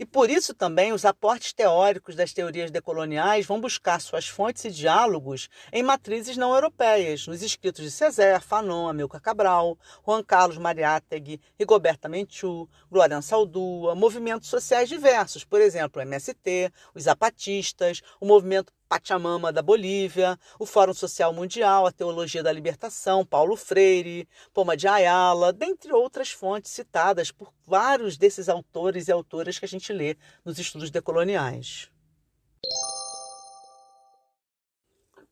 E 0.00 0.06
por 0.06 0.30
isso 0.30 0.54
também 0.54 0.94
os 0.94 1.04
aportes 1.04 1.52
teóricos 1.52 2.16
das 2.16 2.32
teorias 2.32 2.70
decoloniais 2.70 3.44
vão 3.44 3.60
buscar 3.60 4.00
suas 4.00 4.26
fontes 4.26 4.64
e 4.64 4.70
diálogos 4.70 5.50
em 5.70 5.82
matrizes 5.82 6.38
não 6.38 6.54
europeias, 6.54 7.26
nos 7.26 7.42
escritos 7.42 7.84
de 7.84 7.90
César, 7.90 8.40
Fanon, 8.40 8.88
Amilcar 8.88 9.20
Cabral, 9.20 9.78
Juan 10.02 10.24
Carlos 10.24 10.56
Mariátegui, 10.56 11.38
Rigoberta 11.58 12.08
Menchú, 12.08 12.66
Glória 12.90 13.20
Saldua, 13.20 13.94
movimentos 13.94 14.48
sociais 14.48 14.88
diversos, 14.88 15.44
por 15.44 15.60
exemplo, 15.60 16.00
o 16.00 16.02
MST, 16.02 16.72
os 16.94 17.02
zapatistas, 17.02 18.00
o 18.18 18.24
movimento 18.24 18.72
Pachamama 18.90 19.52
da 19.52 19.62
Bolívia, 19.62 20.36
o 20.58 20.66
Fórum 20.66 20.92
Social 20.92 21.32
Mundial, 21.32 21.86
a 21.86 21.92
Teologia 21.92 22.42
da 22.42 22.50
Libertação, 22.50 23.24
Paulo 23.24 23.54
Freire, 23.54 24.28
Poma 24.52 24.76
de 24.76 24.88
Ayala, 24.88 25.52
dentre 25.52 25.92
outras 25.92 26.32
fontes 26.32 26.72
citadas 26.72 27.30
por 27.30 27.52
vários 27.64 28.16
desses 28.16 28.48
autores 28.48 29.06
e 29.06 29.12
autoras 29.12 29.60
que 29.60 29.64
a 29.64 29.68
gente 29.68 29.92
lê 29.92 30.16
nos 30.44 30.58
estudos 30.58 30.90
decoloniais. 30.90 31.88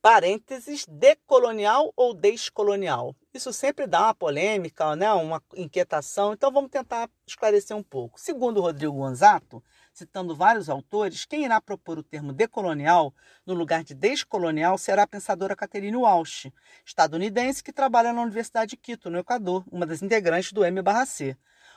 Parênteses, 0.01 0.87
decolonial 0.89 1.93
ou 1.97 2.15
descolonial? 2.15 3.17
Isso 3.35 3.53
sempre 3.53 3.89
dá 3.89 4.05
uma 4.05 4.15
polêmica, 4.15 4.95
né? 4.95 5.13
uma 5.13 5.43
inquietação, 5.57 6.33
então 6.33 6.53
vamos 6.53 6.71
tentar 6.71 7.11
esclarecer 7.27 7.77
um 7.77 7.83
pouco. 7.83 8.21
Segundo 8.21 8.61
Rodrigo 8.61 8.93
Gonzato, 8.93 9.61
citando 9.99 10.35
vários 10.35 10.69
autores, 10.69 11.25
quem 11.25 11.45
irá 11.45 11.61
propor 11.61 11.99
o 11.99 12.03
termo 12.03 12.33
decolonial 12.33 13.13
no 13.45 13.53
lugar 13.53 13.83
de 13.83 13.95
descolonial 13.95 14.79
será 14.79 15.03
a 15.03 15.07
pensadora 15.07 15.57
Catherine 15.57 15.97
Walsh, 15.97 16.47
estadunidense 16.87 17.63
que 17.63 17.73
trabalha 17.73 18.13
na 18.13 18.23
Universidade 18.23 18.71
de 18.71 18.77
Quito, 18.77 19.11
no 19.11 19.19
Equador, 19.19 19.65
uma 19.71 19.85
das 19.85 20.01
integrantes 20.01 20.53
do 20.53 20.65
M/C. 20.65 21.37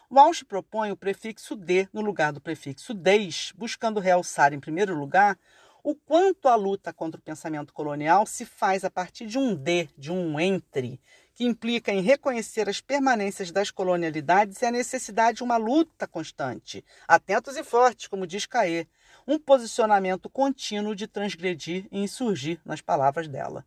Walsh 0.10 0.43
propõe 0.43 0.91
o 0.91 0.97
prefixo 0.97 1.55
de 1.55 1.88
no 1.91 2.01
lugar 2.01 2.31
do 2.31 2.39
prefixo 2.39 2.93
des, 2.93 3.51
buscando 3.55 3.99
realçar, 3.99 4.53
em 4.53 4.60
primeiro 4.60 4.93
lugar, 4.93 5.38
o 5.84 5.95
quanto 5.95 6.47
a 6.47 6.55
luta 6.55 6.93
contra 6.93 7.19
o 7.19 7.23
pensamento 7.23 7.73
colonial 7.73 8.27
se 8.27 8.45
faz 8.45 8.84
a 8.84 8.91
partir 8.91 9.25
de 9.25 9.39
um 9.39 9.55
de, 9.55 9.89
de 9.97 10.12
um 10.12 10.39
entre, 10.39 11.01
que 11.41 11.47
implica 11.47 11.91
em 11.91 12.01
reconhecer 12.01 12.69
as 12.69 12.82
permanências 12.82 13.49
das 13.49 13.71
colonialidades 13.71 14.62
e 14.62 14.65
a 14.67 14.71
necessidade 14.71 15.38
de 15.38 15.43
uma 15.43 15.58
luta 15.58 16.06
constante, 16.06 16.86
atentos 17.08 17.58
e 17.58 17.63
fortes, 17.63 18.06
como 18.06 18.27
diz 18.27 18.45
Caê, 18.45 18.86
um 19.27 19.39
posicionamento 19.39 20.30
contínuo 20.30 20.95
de 20.95 21.08
transgredir 21.08 21.88
e 21.91 22.04
insurgir, 22.04 22.62
nas 22.63 22.80
palavras 22.80 23.27
dela. 23.27 23.65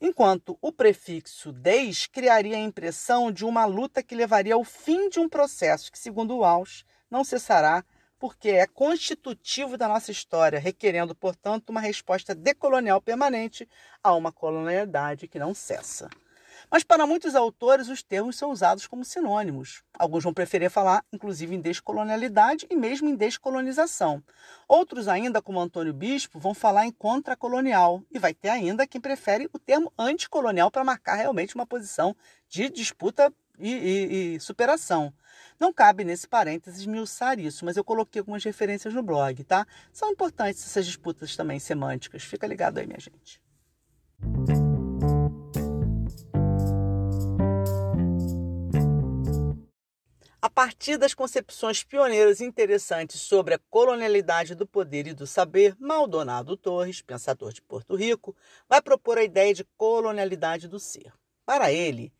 Enquanto 0.00 0.56
o 0.62 0.70
prefixo 0.70 1.52
des 1.52 2.06
criaria 2.06 2.54
a 2.54 2.60
impressão 2.60 3.32
de 3.32 3.44
uma 3.44 3.64
luta 3.64 4.04
que 4.04 4.14
levaria 4.14 4.54
ao 4.54 4.62
fim 4.62 5.08
de 5.08 5.18
um 5.18 5.28
processo 5.28 5.90
que, 5.90 5.98
segundo 5.98 6.36
Walsh, 6.36 6.84
não 7.10 7.24
cessará 7.24 7.84
porque 8.20 8.50
é 8.50 8.68
constitutivo 8.68 9.76
da 9.76 9.88
nossa 9.88 10.12
história, 10.12 10.60
requerendo, 10.60 11.12
portanto, 11.12 11.70
uma 11.70 11.80
resposta 11.80 12.36
decolonial 12.36 13.02
permanente 13.02 13.68
a 14.00 14.14
uma 14.14 14.30
colonialidade 14.30 15.26
que 15.26 15.40
não 15.40 15.52
cessa. 15.52 16.08
Mas 16.70 16.84
para 16.84 17.06
muitos 17.06 17.34
autores, 17.34 17.88
os 17.88 18.02
termos 18.02 18.36
são 18.36 18.50
usados 18.50 18.86
como 18.86 19.04
sinônimos. 19.04 19.82
Alguns 19.98 20.22
vão 20.22 20.32
preferir 20.32 20.70
falar, 20.70 21.04
inclusive, 21.12 21.54
em 21.54 21.60
descolonialidade 21.60 22.66
e 22.70 22.76
mesmo 22.76 23.08
em 23.08 23.16
descolonização. 23.16 24.22
Outros, 24.68 25.08
ainda, 25.08 25.42
como 25.42 25.60
Antônio 25.60 25.92
Bispo, 25.92 26.38
vão 26.38 26.54
falar 26.54 26.86
em 26.86 26.92
contracolonial. 26.92 28.02
E 28.10 28.18
vai 28.18 28.32
ter 28.32 28.50
ainda 28.50 28.86
quem 28.86 29.00
prefere 29.00 29.50
o 29.52 29.58
termo 29.58 29.92
anticolonial 29.98 30.70
para 30.70 30.84
marcar 30.84 31.16
realmente 31.16 31.56
uma 31.56 31.66
posição 31.66 32.14
de 32.48 32.70
disputa 32.70 33.32
e, 33.58 33.72
e, 33.72 34.34
e, 34.36 34.40
superação. 34.40 35.12
Não 35.58 35.72
cabe 35.72 36.04
nesse 36.04 36.26
parênteses 36.26 36.80
esmiuçar 36.80 37.38
isso, 37.38 37.64
mas 37.64 37.76
eu 37.76 37.84
coloquei 37.84 38.20
algumas 38.20 38.42
referências 38.42 38.94
no 38.94 39.02
blog, 39.02 39.44
tá? 39.44 39.66
São 39.92 40.10
importantes 40.10 40.64
essas 40.64 40.86
disputas 40.86 41.36
também 41.36 41.58
semânticas. 41.58 42.22
Fica 42.22 42.46
ligado 42.46 42.78
aí, 42.78 42.86
minha 42.86 43.00
gente. 43.00 43.42
A 50.42 50.48
partir 50.48 50.96
das 50.96 51.12
concepções 51.12 51.84
pioneiras 51.84 52.40
e 52.40 52.46
interessantes 52.46 53.20
sobre 53.20 53.52
a 53.52 53.60
colonialidade 53.68 54.54
do 54.54 54.66
poder 54.66 55.06
e 55.06 55.12
do 55.12 55.26
saber, 55.26 55.76
Maldonado 55.78 56.56
Torres, 56.56 57.02
pensador 57.02 57.52
de 57.52 57.60
Porto 57.60 57.94
Rico, 57.94 58.34
vai 58.66 58.80
propor 58.80 59.18
a 59.18 59.22
ideia 59.22 59.52
de 59.52 59.64
colonialidade 59.76 60.66
do 60.66 60.80
ser. 60.80 61.12
Para 61.44 61.70
ele, 61.70 62.10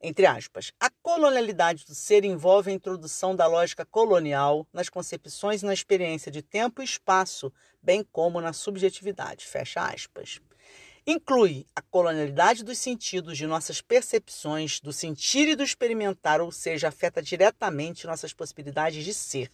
entre 0.00 0.24
aspas, 0.24 0.72
a 0.80 0.88
colonialidade 1.02 1.84
do 1.84 1.94
ser 1.94 2.24
envolve 2.24 2.70
a 2.70 2.74
introdução 2.74 3.36
da 3.36 3.46
lógica 3.46 3.84
colonial 3.84 4.66
nas 4.72 4.88
concepções 4.88 5.62
e 5.62 5.66
na 5.66 5.74
experiência 5.74 6.32
de 6.32 6.40
tempo 6.40 6.80
e 6.80 6.84
espaço, 6.84 7.52
bem 7.82 8.02
como 8.10 8.40
na 8.40 8.54
subjetividade, 8.54 9.44
fecha 9.44 9.82
aspas 9.82 10.40
inclui 11.06 11.66
a 11.74 11.80
colonialidade 11.80 12.64
dos 12.64 12.78
sentidos 12.78 13.38
de 13.38 13.46
nossas 13.46 13.80
percepções, 13.80 14.80
do 14.80 14.92
sentir 14.92 15.48
e 15.48 15.54
do 15.54 15.62
experimentar, 15.62 16.40
ou 16.40 16.50
seja, 16.50 16.88
afeta 16.88 17.22
diretamente 17.22 18.06
nossas 18.06 18.32
possibilidades 18.32 19.04
de 19.04 19.14
ser. 19.14 19.50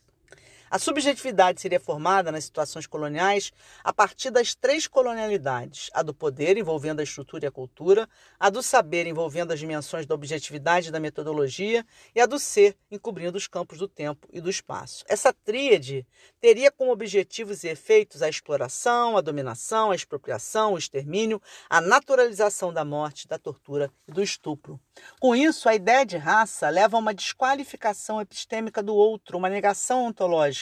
A 0.73 0.79
subjetividade 0.79 1.61
seria 1.61 1.79
formada 1.79 2.33
nas 2.33 2.45
situações 2.45 2.87
coloniais 2.87 3.53
a 3.85 3.93
partir 3.93 4.31
das 4.31 4.55
três 4.55 4.87
colonialidades: 4.87 5.91
a 5.93 6.03
do 6.03 6.15
poder, 6.15 6.57
envolvendo 6.57 7.01
a 7.01 7.03
estrutura 7.03 7.45
e 7.45 7.49
a 7.49 7.51
cultura, 7.51 8.09
a 8.41 8.49
do 8.49 8.63
saber, 8.63 9.07
envolvendo 9.07 9.53
as 9.53 9.61
dimensões 9.61 10.07
da 10.07 10.15
objetividade 10.15 10.89
e 10.89 10.91
da 10.91 10.99
metodologia, 10.99 11.85
e 12.15 12.23
a 12.23 12.25
do 12.25 12.39
ser, 12.39 12.75
encobrindo 12.91 13.37
os 13.37 13.47
campos 13.47 13.77
do 13.77 13.87
tempo 13.87 14.27
e 14.33 14.41
do 14.41 14.49
espaço. 14.49 15.05
Essa 15.07 15.31
tríade 15.31 16.07
teria 16.41 16.73
como 16.73 16.91
objetivos 16.91 17.65
e 17.65 17.69
efeitos 17.69 18.23
a 18.23 18.29
exploração, 18.31 19.19
a 19.19 19.21
dominação, 19.21 19.91
a 19.91 19.95
expropriação, 19.95 20.73
o 20.73 20.79
extermínio, 20.79 21.39
a 21.69 21.83
naturalização 21.83 22.73
da 22.73 22.83
morte, 22.83 23.29
da 23.29 23.39
tortura 23.39 23.93
e 24.09 24.13
do 24.13 24.23
estupro. 24.23 24.81
Com 25.21 25.37
isso, 25.37 25.69
a 25.69 25.75
ideia 25.75 26.07
de 26.07 26.17
raça 26.17 26.71
leva 26.71 26.97
a 26.97 27.01
uma 27.01 27.13
desqualificação 27.13 28.23
epistêmica 28.23 28.83
do 28.83 28.95
outro, 28.95 29.37
uma 29.37 29.51
negação 29.51 30.07
ontológica 30.07 30.62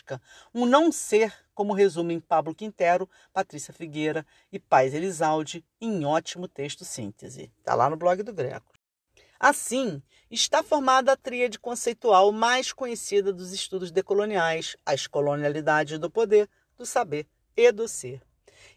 um 0.55 0.67
não 0.67 0.93
ser, 0.93 1.35
como 1.55 1.73
resumem 1.73 2.21
Pablo 2.21 2.55
Quintero, 2.55 3.09
Patrícia 3.33 3.75
Figueira 3.75 4.27
e 4.53 4.59
Pais 4.59 4.95
Elisaldi 4.95 5.65
em 5.81 6.05
ótimo 6.05 6.49
texto 6.49 6.85
síntese. 6.85 7.53
Está 7.59 7.75
lá 7.75 7.91
no 7.91 7.97
blog 7.97 8.23
do 8.23 8.33
Greco. 8.33 8.73
Assim, 9.39 10.03
está 10.31 10.63
formada 10.63 11.13
a 11.13 11.17
tríade 11.17 11.59
conceitual 11.59 12.31
mais 12.31 12.73
conhecida 12.73 13.33
dos 13.33 13.53
estudos 13.53 13.91
decoloniais, 13.91 14.77
as 14.85 15.07
colonialidades 15.07 15.99
do 15.99 16.11
poder, 16.11 16.49
do 16.77 16.85
saber 16.85 17.27
e 17.57 17.73
do 17.73 17.89
ser. 17.89 18.23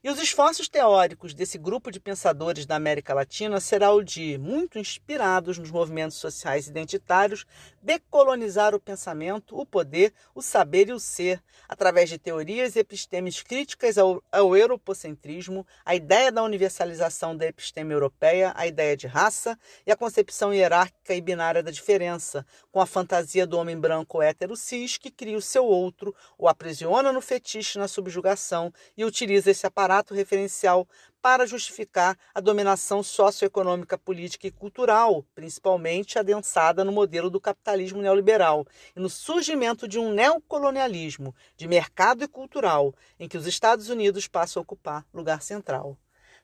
E 0.04 0.10
os 0.10 0.20
esforços 0.20 0.68
teóricos 0.68 1.34
desse 1.34 1.58
grupo 1.58 1.92
de 1.92 2.00
pensadores 2.00 2.66
da 2.66 2.76
América 2.76 3.14
Latina 3.14 3.60
será 3.60 3.92
o 3.92 4.04
de, 4.04 4.38
muito 4.38 4.78
inspirados 4.78 5.58
nos 5.58 5.72
movimentos 5.72 6.18
sociais 6.18 6.68
identitários, 6.68 7.46
decolonizar 7.82 8.76
o 8.76 8.80
pensamento, 8.80 9.60
o 9.60 9.66
poder, 9.66 10.14
o 10.36 10.42
saber 10.42 10.90
e 10.90 10.94
o 10.94 11.00
ser, 11.00 11.42
através 11.68 12.10
de 12.10 12.18
teorias 12.18 12.76
e 12.76 12.80
epistemes 12.80 13.42
críticas 13.42 13.98
ao, 13.98 14.24
ao 14.32 14.56
europocentrismo, 14.56 15.66
a 15.86 15.96
ideia 15.96 16.32
da 16.32 16.44
universalização 16.44 17.36
da 17.36 17.46
episteme 17.46 17.94
europeia, 17.94 18.54
a 18.56 18.68
ideia 18.68 18.96
de 18.96 19.08
raça 19.08 19.58
e 19.86 19.92
a 19.92 19.96
concepção 19.96 20.54
hierárquica 20.54 21.14
e 21.14 21.22
binária 21.22 21.64
da 21.64 21.72
diferença, 21.72 22.46
com 22.72 22.80
a 22.80 22.86
fantasia 22.86 23.46
do 23.46 23.58
homem 23.58 23.78
branco 23.78 24.22
hétero 24.22 24.56
cis 24.56 24.98
que 24.98 25.12
cria 25.12 25.38
o 25.38 25.42
seu 25.42 25.66
outro, 25.66 26.16
o 26.38 26.48
aprisiona 26.48 27.12
no 27.12 27.22
fetiche 27.22 27.78
na 27.78 27.88
subjugação 27.88 28.74
e 28.98 29.06
utiliza 29.06 29.52
esse 29.52 29.66
aparato 29.74 30.14
referencial 30.14 30.88
para 31.20 31.48
justificar 31.48 32.18
a 32.34 32.40
dominação 32.40 33.02
socioeconômica, 33.02 33.98
política 33.98 34.46
e 34.46 34.52
cultural, 34.52 35.26
principalmente 35.34 36.20
adensada 36.20 36.84
no 36.84 36.92
modelo 36.92 37.30
do 37.30 37.42
capitalismo 37.42 38.02
neoliberal 38.02 38.66
e 38.96 39.00
no 39.00 39.10
surgimento 39.10 39.88
de 39.88 39.98
um 39.98 40.14
neocolonialismo 40.14 41.34
de 41.58 41.68
mercado 41.68 42.24
e 42.24 42.28
cultural, 42.28 42.94
em 43.20 43.28
que 43.28 43.38
os 43.38 43.48
Estados 43.48 43.90
Unidos 43.90 44.28
passam 44.28 44.60
a 44.60 44.64
ocupar 44.64 45.06
lugar 45.14 45.42
central. 45.42 45.98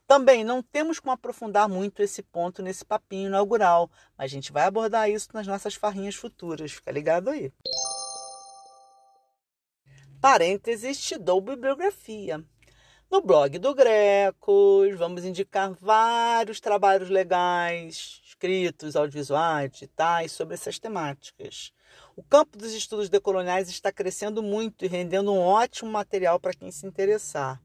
Também 0.07 0.43
não 0.43 0.63
temos 0.63 0.99
como 0.99 1.11
aprofundar 1.11 1.69
muito 1.69 2.01
esse 2.01 2.23
ponto 2.23 2.63
nesse 2.63 2.83
papinho 2.83 3.27
inaugural, 3.27 3.91
mas 4.17 4.25
a 4.25 4.33
gente 4.33 4.51
vai 4.51 4.63
abordar 4.63 5.07
isso 5.07 5.27
nas 5.33 5.45
nossas 5.45 5.75
farrinhas 5.75 6.15
futuras. 6.15 6.71
Fica 6.71 6.91
ligado 6.91 7.29
aí. 7.29 7.53
Parênteses, 10.19 10.99
te 10.99 11.17
dou 11.17 11.39
bibliografia. 11.39 12.43
No 13.11 13.21
blog 13.21 13.57
do 13.57 13.73
Grecos, 13.73 14.95
vamos 14.95 15.25
indicar 15.25 15.73
vários 15.81 16.59
trabalhos 16.59 17.09
legais, 17.09 18.21
escritos, 18.23 18.95
audiovisuais, 18.95 19.71
digitais, 19.71 20.31
sobre 20.31 20.53
essas 20.53 20.77
temáticas. 20.77 21.73
O 22.15 22.21
campo 22.21 22.55
dos 22.55 22.71
estudos 22.71 23.09
decoloniais 23.09 23.67
está 23.67 23.91
crescendo 23.91 24.43
muito 24.43 24.85
e 24.85 24.87
rendendo 24.87 25.33
um 25.33 25.39
ótimo 25.39 25.89
material 25.89 26.39
para 26.39 26.53
quem 26.53 26.69
se 26.69 26.85
interessar 26.85 27.59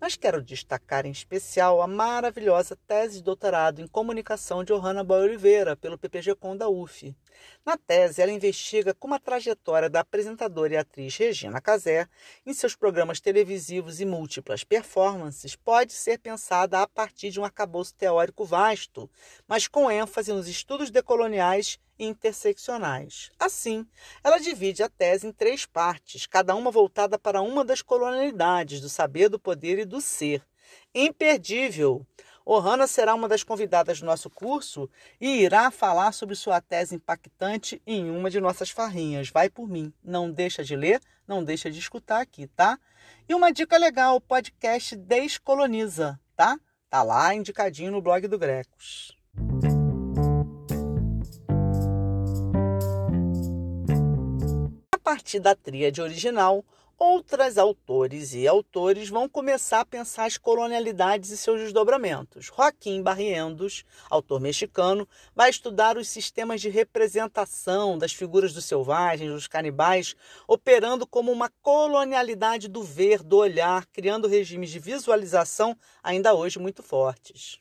mas 0.00 0.16
quero 0.16 0.42
destacar 0.42 1.04
em 1.04 1.10
especial 1.10 1.82
a 1.82 1.86
maravilhosa 1.86 2.74
tese 2.86 3.18
de 3.18 3.22
doutorado 3.22 3.82
em 3.82 3.86
comunicação 3.86 4.64
de 4.64 4.72
Johanna 4.72 5.04
Boy 5.04 5.20
Oliveira, 5.20 5.76
pelo 5.76 5.98
PPG-Com 5.98 6.56
da 6.56 6.68
UF. 6.68 7.14
Na 7.64 7.76
tese, 7.76 8.22
ela 8.22 8.32
investiga 8.32 8.94
como 8.94 9.14
a 9.14 9.18
trajetória 9.18 9.90
da 9.90 10.00
apresentadora 10.00 10.72
e 10.72 10.76
atriz 10.78 11.16
Regina 11.16 11.60
Casé, 11.60 12.08
em 12.46 12.54
seus 12.54 12.74
programas 12.74 13.20
televisivos 13.20 14.00
e 14.00 14.06
múltiplas 14.06 14.64
performances, 14.64 15.54
pode 15.54 15.92
ser 15.92 16.18
pensada 16.18 16.80
a 16.80 16.88
partir 16.88 17.30
de 17.30 17.38
um 17.38 17.44
arcabouço 17.44 17.94
teórico 17.94 18.44
vasto, 18.44 19.10
mas 19.46 19.68
com 19.68 19.90
ênfase 19.90 20.32
nos 20.32 20.48
estudos 20.48 20.90
decoloniais 20.90 21.78
interseccionais. 22.00 23.30
Assim, 23.38 23.86
ela 24.24 24.38
divide 24.38 24.82
a 24.82 24.88
tese 24.88 25.26
em 25.26 25.32
três 25.32 25.66
partes, 25.66 26.26
cada 26.26 26.54
uma 26.54 26.70
voltada 26.70 27.18
para 27.18 27.42
uma 27.42 27.64
das 27.64 27.82
colonialidades 27.82 28.80
do 28.80 28.88
saber, 28.88 29.28
do 29.28 29.38
poder 29.38 29.78
e 29.78 29.84
do 29.84 30.00
ser. 30.00 30.42
Imperdível! 30.94 32.06
Ohana 32.44 32.86
será 32.86 33.14
uma 33.14 33.28
das 33.28 33.44
convidadas 33.44 34.00
do 34.00 34.06
nosso 34.06 34.28
curso 34.28 34.90
e 35.20 35.42
irá 35.42 35.70
falar 35.70 36.12
sobre 36.12 36.34
sua 36.34 36.60
tese 36.60 36.96
impactante 36.96 37.80
em 37.86 38.10
uma 38.10 38.30
de 38.30 38.40
nossas 38.40 38.70
farrinhas. 38.70 39.28
Vai 39.28 39.48
por 39.48 39.68
mim. 39.68 39.92
Não 40.02 40.30
deixa 40.30 40.64
de 40.64 40.74
ler, 40.74 41.00
não 41.28 41.44
deixa 41.44 41.70
de 41.70 41.78
escutar 41.78 42.20
aqui, 42.20 42.48
tá? 42.48 42.78
E 43.28 43.34
uma 43.34 43.52
dica 43.52 43.78
legal, 43.78 44.16
o 44.16 44.20
podcast 44.20 44.96
Descoloniza, 44.96 46.18
tá? 46.34 46.58
Tá 46.88 47.04
lá 47.04 47.32
indicadinho 47.34 47.92
no 47.92 48.02
blog 48.02 48.26
do 48.26 48.38
Grecos. 48.38 49.16
Partir 55.10 55.40
da 55.40 55.56
tríade 55.56 56.00
original, 56.00 56.64
outras 56.96 57.58
autores 57.58 58.32
e 58.32 58.46
autores 58.46 59.08
vão 59.08 59.28
começar 59.28 59.80
a 59.80 59.84
pensar 59.84 60.26
as 60.26 60.38
colonialidades 60.38 61.30
e 61.30 61.36
seus 61.36 61.60
desdobramentos. 61.60 62.46
Joaquim 62.46 63.02
Barrientos, 63.02 63.84
autor 64.08 64.40
mexicano, 64.40 65.08
vai 65.34 65.50
estudar 65.50 65.96
os 65.96 66.06
sistemas 66.06 66.60
de 66.60 66.68
representação 66.68 67.98
das 67.98 68.12
figuras 68.12 68.52
dos 68.52 68.66
selvagens, 68.66 69.32
dos 69.32 69.48
canibais, 69.48 70.14
operando 70.46 71.04
como 71.04 71.32
uma 71.32 71.50
colonialidade 71.60 72.68
do 72.68 72.84
ver, 72.84 73.20
do 73.20 73.38
olhar, 73.38 73.86
criando 73.86 74.28
regimes 74.28 74.70
de 74.70 74.78
visualização 74.78 75.76
ainda 76.04 76.34
hoje 76.34 76.60
muito 76.60 76.84
fortes. 76.84 77.58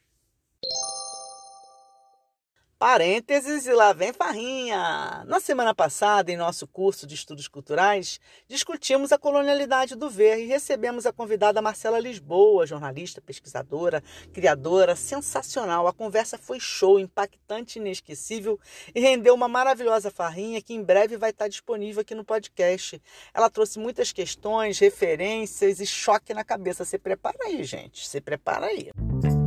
Parênteses 2.79 3.67
e 3.67 3.73
lá 3.73 3.91
vem 3.91 4.13
farrinha! 4.13 5.25
Na 5.27 5.41
semana 5.41 5.75
passada, 5.75 6.31
em 6.31 6.37
nosso 6.37 6.65
curso 6.65 7.05
de 7.05 7.13
estudos 7.13 7.45
culturais, 7.45 8.21
discutimos 8.47 9.11
a 9.11 9.17
colonialidade 9.17 9.97
do 9.97 10.09
ver 10.09 10.39
e 10.39 10.45
recebemos 10.45 11.05
a 11.05 11.11
convidada 11.11 11.61
Marcela 11.61 11.99
Lisboa, 11.99 12.65
jornalista, 12.65 13.19
pesquisadora, 13.19 14.01
criadora, 14.31 14.95
sensacional. 14.95 15.89
A 15.89 15.93
conversa 15.93 16.37
foi 16.37 16.57
show, 16.57 16.97
impactante, 16.97 17.79
inesquecível 17.79 18.57
e 18.95 19.01
rendeu 19.01 19.35
uma 19.35 19.49
maravilhosa 19.49 20.09
farrinha 20.09 20.61
que 20.61 20.73
em 20.73 20.81
breve 20.81 21.17
vai 21.17 21.31
estar 21.31 21.49
disponível 21.49 21.99
aqui 21.99 22.15
no 22.15 22.23
podcast. 22.23 23.01
Ela 23.33 23.49
trouxe 23.49 23.77
muitas 23.77 24.13
questões, 24.13 24.79
referências 24.79 25.81
e 25.81 25.85
choque 25.85 26.33
na 26.33 26.45
cabeça. 26.45 26.85
Se 26.85 26.97
prepara 26.97 27.39
aí, 27.41 27.61
gente. 27.61 28.07
Se 28.07 28.21
prepara 28.21 28.67
aí. 28.67 28.89
Em 29.25 29.38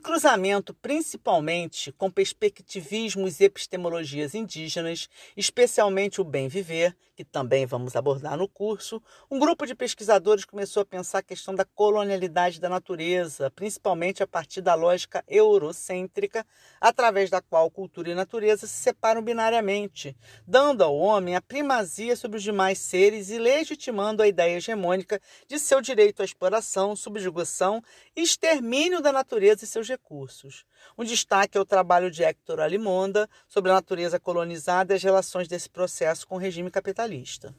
cruzamento 0.00 0.74
principalmente 0.74 1.92
com 1.92 2.10
perspectivismos 2.10 3.38
e 3.38 3.44
epistemologias 3.44 4.34
indígenas, 4.34 5.08
especialmente 5.36 6.20
o 6.20 6.24
bem 6.24 6.48
viver, 6.48 6.96
que 7.20 7.24
também 7.24 7.66
vamos 7.66 7.96
abordar 7.96 8.38
no 8.38 8.48
curso, 8.48 9.02
um 9.30 9.38
grupo 9.38 9.66
de 9.66 9.74
pesquisadores 9.74 10.46
começou 10.46 10.80
a 10.80 10.86
pensar 10.86 11.18
a 11.18 11.22
questão 11.22 11.54
da 11.54 11.66
colonialidade 11.66 12.58
da 12.58 12.66
natureza, 12.66 13.50
principalmente 13.50 14.22
a 14.22 14.26
partir 14.26 14.62
da 14.62 14.74
lógica 14.74 15.22
eurocêntrica, 15.28 16.46
através 16.80 17.28
da 17.28 17.42
qual 17.42 17.70
cultura 17.70 18.10
e 18.10 18.14
natureza 18.14 18.66
se 18.66 18.72
separam 18.72 19.20
binariamente, 19.20 20.16
dando 20.46 20.82
ao 20.82 20.96
homem 20.96 21.36
a 21.36 21.42
primazia 21.42 22.16
sobre 22.16 22.38
os 22.38 22.42
demais 22.42 22.78
seres 22.78 23.28
e 23.28 23.38
legitimando 23.38 24.22
a 24.22 24.28
ideia 24.28 24.56
hegemônica 24.56 25.20
de 25.46 25.58
seu 25.58 25.82
direito 25.82 26.22
à 26.22 26.24
exploração, 26.24 26.96
subjugação 26.96 27.82
e 28.16 28.22
extermínio 28.22 29.02
da 29.02 29.12
natureza 29.12 29.64
e 29.64 29.66
seus 29.66 29.86
recursos. 29.86 30.64
Um 30.96 31.04
destaque 31.04 31.58
é 31.58 31.60
o 31.60 31.66
trabalho 31.66 32.10
de 32.10 32.22
Hector 32.22 32.60
Alimonda 32.60 33.28
sobre 33.46 33.70
a 33.70 33.74
natureza 33.74 34.18
colonizada 34.18 34.94
e 34.94 34.96
as 34.96 35.02
relações 35.02 35.46
desse 35.46 35.68
processo 35.68 36.26
com 36.26 36.36
o 36.36 36.38
regime 36.38 36.70
capitalista 36.70 37.09
lista. 37.10 37.52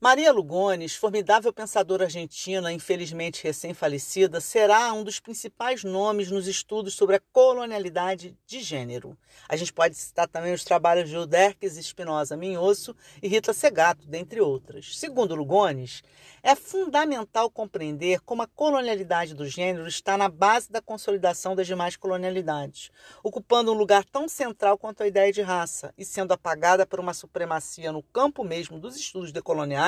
Maria 0.00 0.30
Lugones, 0.30 0.94
formidável 0.94 1.52
pensadora 1.52 2.04
argentina, 2.04 2.72
infelizmente 2.72 3.42
recém-falecida, 3.42 4.40
será 4.40 4.92
um 4.92 5.02
dos 5.02 5.18
principais 5.18 5.82
nomes 5.82 6.30
nos 6.30 6.46
estudos 6.46 6.94
sobre 6.94 7.16
a 7.16 7.20
colonialidade 7.32 8.38
de 8.46 8.60
gênero. 8.60 9.18
A 9.48 9.56
gente 9.56 9.72
pode 9.72 9.96
citar 9.96 10.28
também 10.28 10.54
os 10.54 10.62
trabalhos 10.62 11.10
de 11.10 11.16
Uderques 11.16 11.76
Espinosa 11.76 12.36
Minhoso 12.36 12.94
e 13.20 13.26
Rita 13.26 13.52
Segato, 13.52 14.06
dentre 14.06 14.40
outras. 14.40 14.96
Segundo 14.96 15.34
Lugones, 15.34 16.04
é 16.44 16.54
fundamental 16.54 17.50
compreender 17.50 18.20
como 18.20 18.42
a 18.42 18.46
colonialidade 18.46 19.34
do 19.34 19.48
gênero 19.48 19.88
está 19.88 20.16
na 20.16 20.28
base 20.28 20.70
da 20.70 20.80
consolidação 20.80 21.56
das 21.56 21.66
demais 21.66 21.96
colonialidades, 21.96 22.92
ocupando 23.20 23.72
um 23.72 23.76
lugar 23.76 24.04
tão 24.04 24.28
central 24.28 24.78
quanto 24.78 25.02
a 25.02 25.08
ideia 25.08 25.32
de 25.32 25.42
raça 25.42 25.92
e 25.98 26.04
sendo 26.04 26.30
apagada 26.30 26.86
por 26.86 27.00
uma 27.00 27.12
supremacia 27.12 27.90
no 27.90 28.00
campo 28.00 28.44
mesmo 28.44 28.78
dos 28.78 28.94
estudos 28.94 29.32
decoloniais 29.32 29.87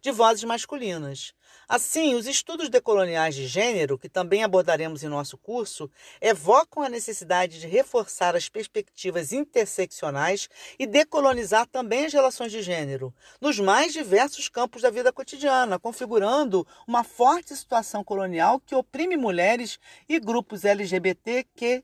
de 0.00 0.10
vozes 0.10 0.44
masculinas. 0.44 1.34
Assim, 1.68 2.14
os 2.14 2.26
estudos 2.26 2.68
decoloniais 2.68 3.34
de 3.34 3.46
gênero, 3.46 3.98
que 3.98 4.08
também 4.08 4.44
abordaremos 4.44 5.02
em 5.02 5.08
nosso 5.08 5.38
curso, 5.38 5.90
evocam 6.20 6.82
a 6.82 6.88
necessidade 6.88 7.58
de 7.58 7.66
reforçar 7.66 8.36
as 8.36 8.48
perspectivas 8.48 9.32
interseccionais 9.32 10.48
e 10.78 10.86
decolonizar 10.86 11.66
também 11.66 12.04
as 12.06 12.12
relações 12.12 12.52
de 12.52 12.62
gênero, 12.62 13.14
nos 13.40 13.58
mais 13.58 13.92
diversos 13.92 14.48
campos 14.48 14.82
da 14.82 14.90
vida 14.90 15.12
cotidiana, 15.12 15.78
configurando 15.78 16.66
uma 16.86 17.02
forte 17.02 17.56
situação 17.56 18.04
colonial 18.04 18.60
que 18.60 18.74
oprime 18.74 19.16
mulheres 19.16 19.78
e 20.08 20.20
grupos 20.20 20.64
LGBTQIA. 20.64 21.82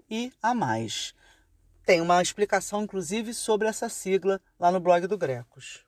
tem 1.91 2.01
uma 2.01 2.23
explicação, 2.23 2.85
inclusive, 2.85 3.35
sobre 3.35 3.67
essa 3.67 3.89
sigla 3.89 4.41
lá 4.61 4.71
no 4.71 4.79
blog 4.79 5.09
do 5.09 5.19
Grecos. 5.19 5.85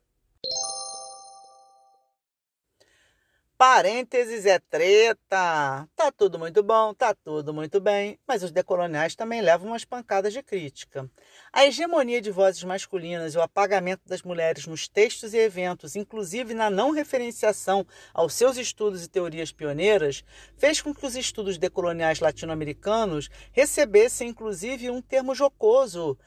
Parênteses 3.64 4.44
é 4.44 4.58
treta. 4.58 5.88
Tá 5.94 6.10
tudo 6.10 6.36
muito 6.36 6.64
bom, 6.64 6.92
tá 6.92 7.14
tudo 7.14 7.54
muito 7.54 7.80
bem, 7.80 8.18
mas 8.26 8.42
os 8.42 8.50
decoloniais 8.50 9.14
também 9.14 9.40
levam 9.40 9.68
umas 9.68 9.84
pancadas 9.84 10.32
de 10.32 10.42
crítica. 10.42 11.08
A 11.52 11.64
hegemonia 11.64 12.20
de 12.20 12.32
vozes 12.32 12.64
masculinas 12.64 13.34
e 13.34 13.38
o 13.38 13.40
apagamento 13.40 14.02
das 14.04 14.22
mulheres 14.22 14.66
nos 14.66 14.88
textos 14.88 15.32
e 15.32 15.38
eventos, 15.38 15.94
inclusive 15.94 16.54
na 16.54 16.70
não 16.70 16.90
referenciação 16.90 17.86
aos 18.12 18.34
seus 18.34 18.56
estudos 18.56 19.04
e 19.04 19.08
teorias 19.08 19.52
pioneiras, 19.52 20.24
fez 20.56 20.82
com 20.82 20.92
que 20.92 21.06
os 21.06 21.14
estudos 21.14 21.56
decoloniais 21.56 22.18
latino-americanos 22.18 23.30
recebessem 23.52 24.30
inclusive 24.30 24.90
um 24.90 25.00
termo 25.00 25.36
jocoso 25.36 26.18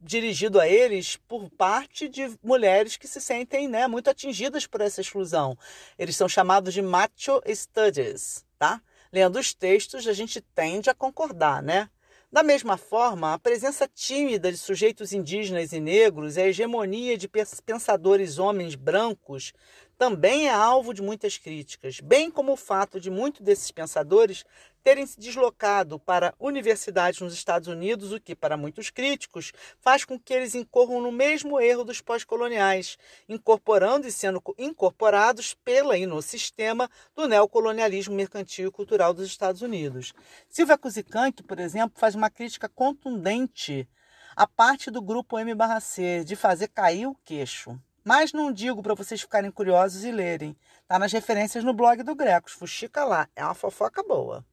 dirigido 0.00 0.60
a 0.60 0.68
eles 0.68 1.16
por 1.16 1.50
parte 1.50 2.08
de 2.08 2.30
mulheres 2.42 2.96
que 2.96 3.08
se 3.08 3.20
sentem 3.20 3.68
né, 3.68 3.86
muito 3.86 4.08
atingidas 4.08 4.66
por 4.66 4.80
essa 4.80 5.00
exclusão. 5.00 5.56
Eles 5.98 6.16
são 6.16 6.28
chamados 6.28 6.72
de 6.72 6.82
macho 6.82 7.42
studies, 7.46 8.44
tá? 8.58 8.80
Lendo 9.12 9.38
os 9.38 9.54
textos, 9.54 10.06
a 10.06 10.12
gente 10.12 10.40
tende 10.40 10.90
a 10.90 10.94
concordar, 10.94 11.62
né? 11.62 11.88
Da 12.30 12.42
mesma 12.42 12.76
forma, 12.76 13.32
a 13.32 13.38
presença 13.38 13.88
tímida 13.88 14.52
de 14.52 14.58
sujeitos 14.58 15.14
indígenas 15.14 15.72
e 15.72 15.80
negros 15.80 16.36
e 16.36 16.42
a 16.42 16.46
hegemonia 16.46 17.16
de 17.16 17.26
pensadores 17.64 18.38
homens 18.38 18.74
brancos 18.74 19.54
também 19.96 20.46
é 20.46 20.50
alvo 20.50 20.92
de 20.92 21.00
muitas 21.00 21.38
críticas, 21.38 22.00
bem 22.00 22.30
como 22.30 22.52
o 22.52 22.56
fato 22.56 23.00
de 23.00 23.10
muitos 23.10 23.40
desses 23.40 23.70
pensadores 23.70 24.44
terem 24.82 25.06
se 25.06 25.18
deslocado 25.18 25.98
para 25.98 26.34
universidades 26.38 27.20
nos 27.20 27.34
Estados 27.34 27.68
Unidos, 27.68 28.12
o 28.12 28.20
que, 28.20 28.34
para 28.34 28.56
muitos 28.56 28.90
críticos, 28.90 29.52
faz 29.80 30.04
com 30.04 30.18
que 30.18 30.32
eles 30.32 30.54
incorram 30.54 31.00
no 31.00 31.12
mesmo 31.12 31.60
erro 31.60 31.84
dos 31.84 32.00
pós-coloniais, 32.00 32.96
incorporando 33.28 34.06
e 34.06 34.12
sendo 34.12 34.42
incorporados 34.56 35.54
pela 35.54 35.96
e 35.96 36.06
no 36.06 36.22
sistema 36.22 36.88
do 37.14 37.26
neocolonialismo 37.26 38.14
mercantil 38.14 38.68
e 38.68 38.72
cultural 38.72 39.12
dos 39.12 39.26
Estados 39.26 39.62
Unidos. 39.62 40.12
Silvia 40.48 40.78
Kuzikank, 40.78 41.42
por 41.42 41.58
exemplo, 41.58 41.98
faz 41.98 42.14
uma 42.14 42.30
crítica 42.30 42.68
contundente 42.68 43.88
à 44.36 44.46
parte 44.46 44.90
do 44.90 45.02
grupo 45.02 45.38
M/C 45.38 46.24
de 46.24 46.36
fazer 46.36 46.68
cair 46.68 47.06
o 47.06 47.16
queixo. 47.24 47.78
Mas 48.04 48.32
não 48.32 48.52
digo 48.52 48.82
para 48.82 48.94
vocês 48.94 49.20
ficarem 49.20 49.50
curiosos 49.50 50.04
e 50.04 50.10
lerem. 50.10 50.56
Tá 50.86 50.98
nas 50.98 51.12
referências 51.12 51.64
no 51.64 51.72
blog 51.72 52.02
do 52.02 52.14
Grecos. 52.14 52.52
Fuxica 52.52 53.04
lá, 53.04 53.28
é 53.36 53.44
uma 53.44 53.54
fofoca 53.54 54.02
boa. 54.02 54.44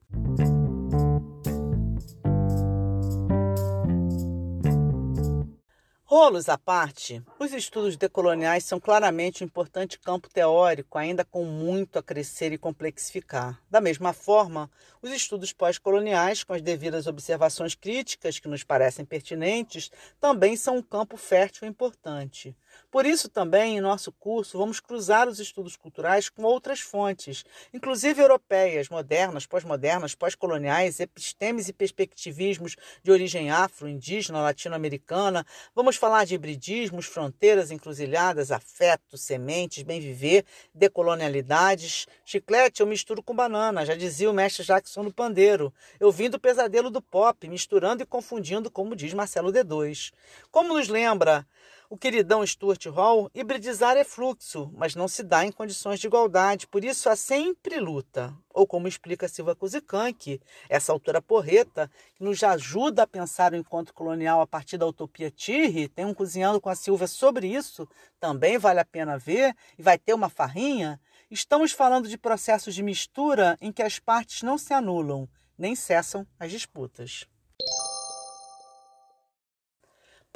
Rolos 6.07 6.47
à 6.47 6.57
parte, 6.57 7.21
os 7.37 7.51
estudos 7.51 7.97
decoloniais 7.97 8.63
são 8.63 8.79
claramente 8.79 9.43
um 9.43 9.47
importante 9.47 9.99
campo 9.99 10.29
teórico, 10.29 10.97
ainda 10.97 11.25
com 11.25 11.43
muito 11.43 11.99
a 11.99 12.03
crescer 12.03 12.53
e 12.53 12.57
complexificar. 12.57 13.59
Da 13.69 13.81
mesma 13.81 14.13
forma, 14.13 14.71
os 15.01 15.11
estudos 15.11 15.51
pós-coloniais, 15.51 16.41
com 16.41 16.53
as 16.53 16.61
devidas 16.61 17.05
observações 17.05 17.75
críticas 17.75 18.39
que 18.39 18.47
nos 18.47 18.63
parecem 18.63 19.03
pertinentes, 19.03 19.91
também 20.17 20.55
são 20.55 20.77
um 20.77 20.81
campo 20.81 21.17
fértil 21.17 21.67
e 21.67 21.69
importante. 21.69 22.55
Por 22.91 23.05
isso, 23.05 23.27
também, 23.27 23.77
em 23.77 23.81
nosso 23.81 24.11
curso, 24.11 24.57
vamos 24.57 24.79
cruzar 24.79 25.27
os 25.27 25.39
estudos 25.39 25.75
culturais 25.75 26.29
com 26.29 26.43
outras 26.43 26.79
fontes, 26.79 27.43
inclusive 27.73 28.21
europeias, 28.21 28.89
modernas, 28.89 29.45
pós-modernas, 29.45 30.15
pós-coloniais, 30.15 30.99
epistemes 30.99 31.67
e 31.67 31.73
perspectivismos 31.73 32.75
de 33.03 33.11
origem 33.11 33.51
afro, 33.51 33.87
indígena, 33.87 34.41
latino-americana. 34.41 35.45
Vamos 35.73 35.97
falar 35.97 36.25
de 36.25 36.35
hibridismos, 36.35 37.05
fronteiras 37.05 37.71
encruzilhadas, 37.71 38.51
afeto, 38.51 39.17
sementes, 39.17 39.83
bem-viver, 39.83 40.45
decolonialidades. 40.73 42.07
Chiclete 42.23 42.81
eu 42.81 42.87
misturo 42.87 43.21
com 43.21 43.35
banana, 43.35 43.85
já 43.85 43.95
dizia 43.95 44.29
o 44.29 44.33
mestre 44.33 44.63
Jackson 44.63 45.03
do 45.03 45.13
Pandeiro. 45.13 45.73
Eu 45.99 46.11
vim 46.11 46.29
do 46.29 46.39
pesadelo 46.39 46.89
do 46.89 47.01
pop, 47.01 47.47
misturando 47.47 48.03
e 48.03 48.05
confundindo, 48.05 48.71
como 48.71 48.95
diz 48.95 49.13
Marcelo 49.13 49.51
D2. 49.51 50.11
Como 50.51 50.73
nos 50.73 50.87
lembra 50.87 51.45
o 51.89 51.97
queridão 51.97 52.45
Stuart 52.45 52.85
Hall, 52.87 53.29
hibridizar 53.33 53.95
é 53.97 54.03
fluxo, 54.03 54.71
mas 54.75 54.95
não 54.95 55.07
se 55.07 55.23
dá 55.23 55.45
em 55.45 55.51
condições 55.51 55.99
de 55.99 56.07
igualdade, 56.07 56.67
por 56.67 56.83
isso 56.83 57.09
há 57.09 57.15
sempre 57.15 57.79
luta. 57.79 58.35
Ou 58.53 58.65
como 58.65 58.87
explica 58.87 59.27
Silva 59.27 59.55
Kuzikank, 59.55 60.41
essa 60.69 60.91
autora 60.91 61.21
porreta, 61.21 61.89
que 62.15 62.23
nos 62.23 62.43
ajuda 62.43 63.03
a 63.03 63.07
pensar 63.07 63.53
o 63.53 63.55
encontro 63.55 63.93
colonial 63.93 64.41
a 64.41 64.47
partir 64.47 64.77
da 64.77 64.87
utopia 64.87 65.29
Tirri, 65.29 65.87
tem 65.87 66.05
um 66.05 66.13
Cozinhando 66.13 66.59
com 66.59 66.69
a 66.69 66.75
Silva 66.75 67.07
sobre 67.07 67.47
isso, 67.47 67.87
também 68.19 68.57
vale 68.57 68.79
a 68.79 68.85
pena 68.85 69.17
ver, 69.17 69.55
e 69.77 69.83
vai 69.83 69.97
ter 69.97 70.13
uma 70.13 70.29
farrinha. 70.29 70.99
Estamos 71.29 71.71
falando 71.71 72.07
de 72.07 72.17
processos 72.17 72.73
de 72.73 72.81
mistura 72.81 73.57
em 73.61 73.71
que 73.71 73.83
as 73.83 73.99
partes 73.99 74.41
não 74.41 74.57
se 74.57 74.73
anulam, 74.73 75.27
nem 75.57 75.75
cessam 75.75 76.25
as 76.39 76.51
disputas. 76.51 77.27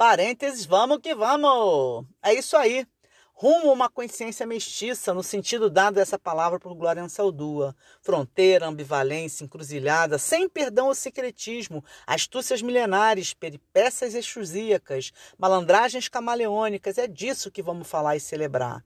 Parênteses, 0.00 0.64
vamos 0.64 0.96
que 1.02 1.14
vamos! 1.14 2.06
É 2.22 2.32
isso 2.32 2.56
aí. 2.56 2.86
Rumo 3.34 3.68
a 3.68 3.72
uma 3.74 3.90
consciência 3.90 4.46
mestiça, 4.46 5.12
no 5.12 5.22
sentido 5.22 5.68
dado 5.68 6.00
essa 6.00 6.18
palavra 6.18 6.58
por 6.58 6.74
Glória 6.74 7.02
Ansaldúa. 7.02 7.76
Fronteira, 8.00 8.66
ambivalência, 8.66 9.44
encruzilhada, 9.44 10.16
sem 10.16 10.48
perdão 10.48 10.86
ou 10.86 10.94
secretismo, 10.94 11.84
astúcias 12.06 12.62
milenares, 12.62 13.34
peripécias 13.34 14.14
exusíacas, 14.14 15.12
malandragens 15.36 16.08
camaleônicas. 16.08 16.96
É 16.96 17.06
disso 17.06 17.50
que 17.50 17.62
vamos 17.62 17.86
falar 17.86 18.16
e 18.16 18.20
celebrar. 18.20 18.82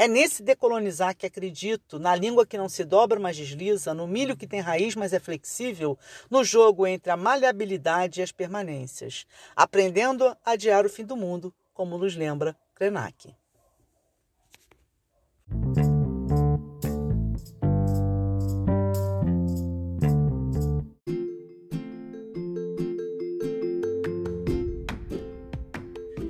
É 0.00 0.06
nesse 0.06 0.44
decolonizar 0.44 1.16
que 1.16 1.26
acredito, 1.26 1.98
na 1.98 2.14
língua 2.14 2.46
que 2.46 2.56
não 2.56 2.68
se 2.68 2.84
dobra, 2.84 3.18
mas 3.18 3.36
desliza, 3.36 3.92
no 3.92 4.06
milho 4.06 4.36
que 4.36 4.46
tem 4.46 4.60
raiz, 4.60 4.94
mas 4.94 5.12
é 5.12 5.18
flexível, 5.18 5.98
no 6.30 6.44
jogo 6.44 6.86
entre 6.86 7.10
a 7.10 7.16
maleabilidade 7.16 8.20
e 8.20 8.22
as 8.22 8.30
permanências, 8.30 9.26
aprendendo 9.56 10.24
a 10.44 10.52
adiar 10.52 10.86
o 10.86 10.88
fim 10.88 11.04
do 11.04 11.16
mundo, 11.16 11.52
como 11.74 11.98
nos 11.98 12.14
lembra 12.14 12.56
Krenak. 12.76 13.34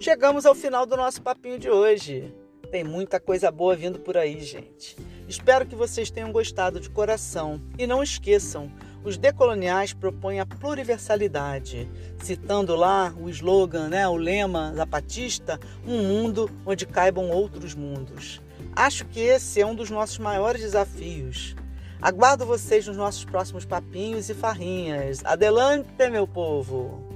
Chegamos 0.00 0.46
ao 0.46 0.54
final 0.54 0.86
do 0.86 0.96
nosso 0.96 1.20
papinho 1.20 1.58
de 1.58 1.68
hoje. 1.68 2.34
Tem 2.70 2.84
muita 2.84 3.18
coisa 3.18 3.50
boa 3.50 3.74
vindo 3.74 3.98
por 3.98 4.16
aí, 4.16 4.40
gente. 4.40 4.96
Espero 5.26 5.66
que 5.66 5.74
vocês 5.74 6.10
tenham 6.10 6.30
gostado 6.30 6.78
de 6.78 6.90
coração 6.90 7.60
e 7.78 7.86
não 7.86 8.02
esqueçam, 8.02 8.70
os 9.02 9.16
decoloniais 9.16 9.94
propõem 9.94 10.38
a 10.38 10.44
pluriversalidade, 10.44 11.88
citando 12.22 12.76
lá 12.76 13.14
o 13.18 13.30
slogan, 13.30 13.88
né, 13.88 14.06
o 14.06 14.16
lema 14.16 14.74
zapatista, 14.74 15.58
um 15.86 16.02
mundo 16.02 16.50
onde 16.66 16.84
caibam 16.84 17.30
outros 17.30 17.74
mundos. 17.74 18.42
Acho 18.76 19.06
que 19.06 19.20
esse 19.20 19.62
é 19.62 19.66
um 19.66 19.74
dos 19.74 19.88
nossos 19.88 20.18
maiores 20.18 20.60
desafios. 20.60 21.56
Aguardo 22.02 22.44
vocês 22.44 22.86
nos 22.86 22.96
nossos 22.96 23.24
próximos 23.24 23.64
papinhos 23.64 24.28
e 24.28 24.34
farrinhas. 24.34 25.24
Adelante, 25.24 26.08
meu 26.10 26.26
povo! 26.26 27.07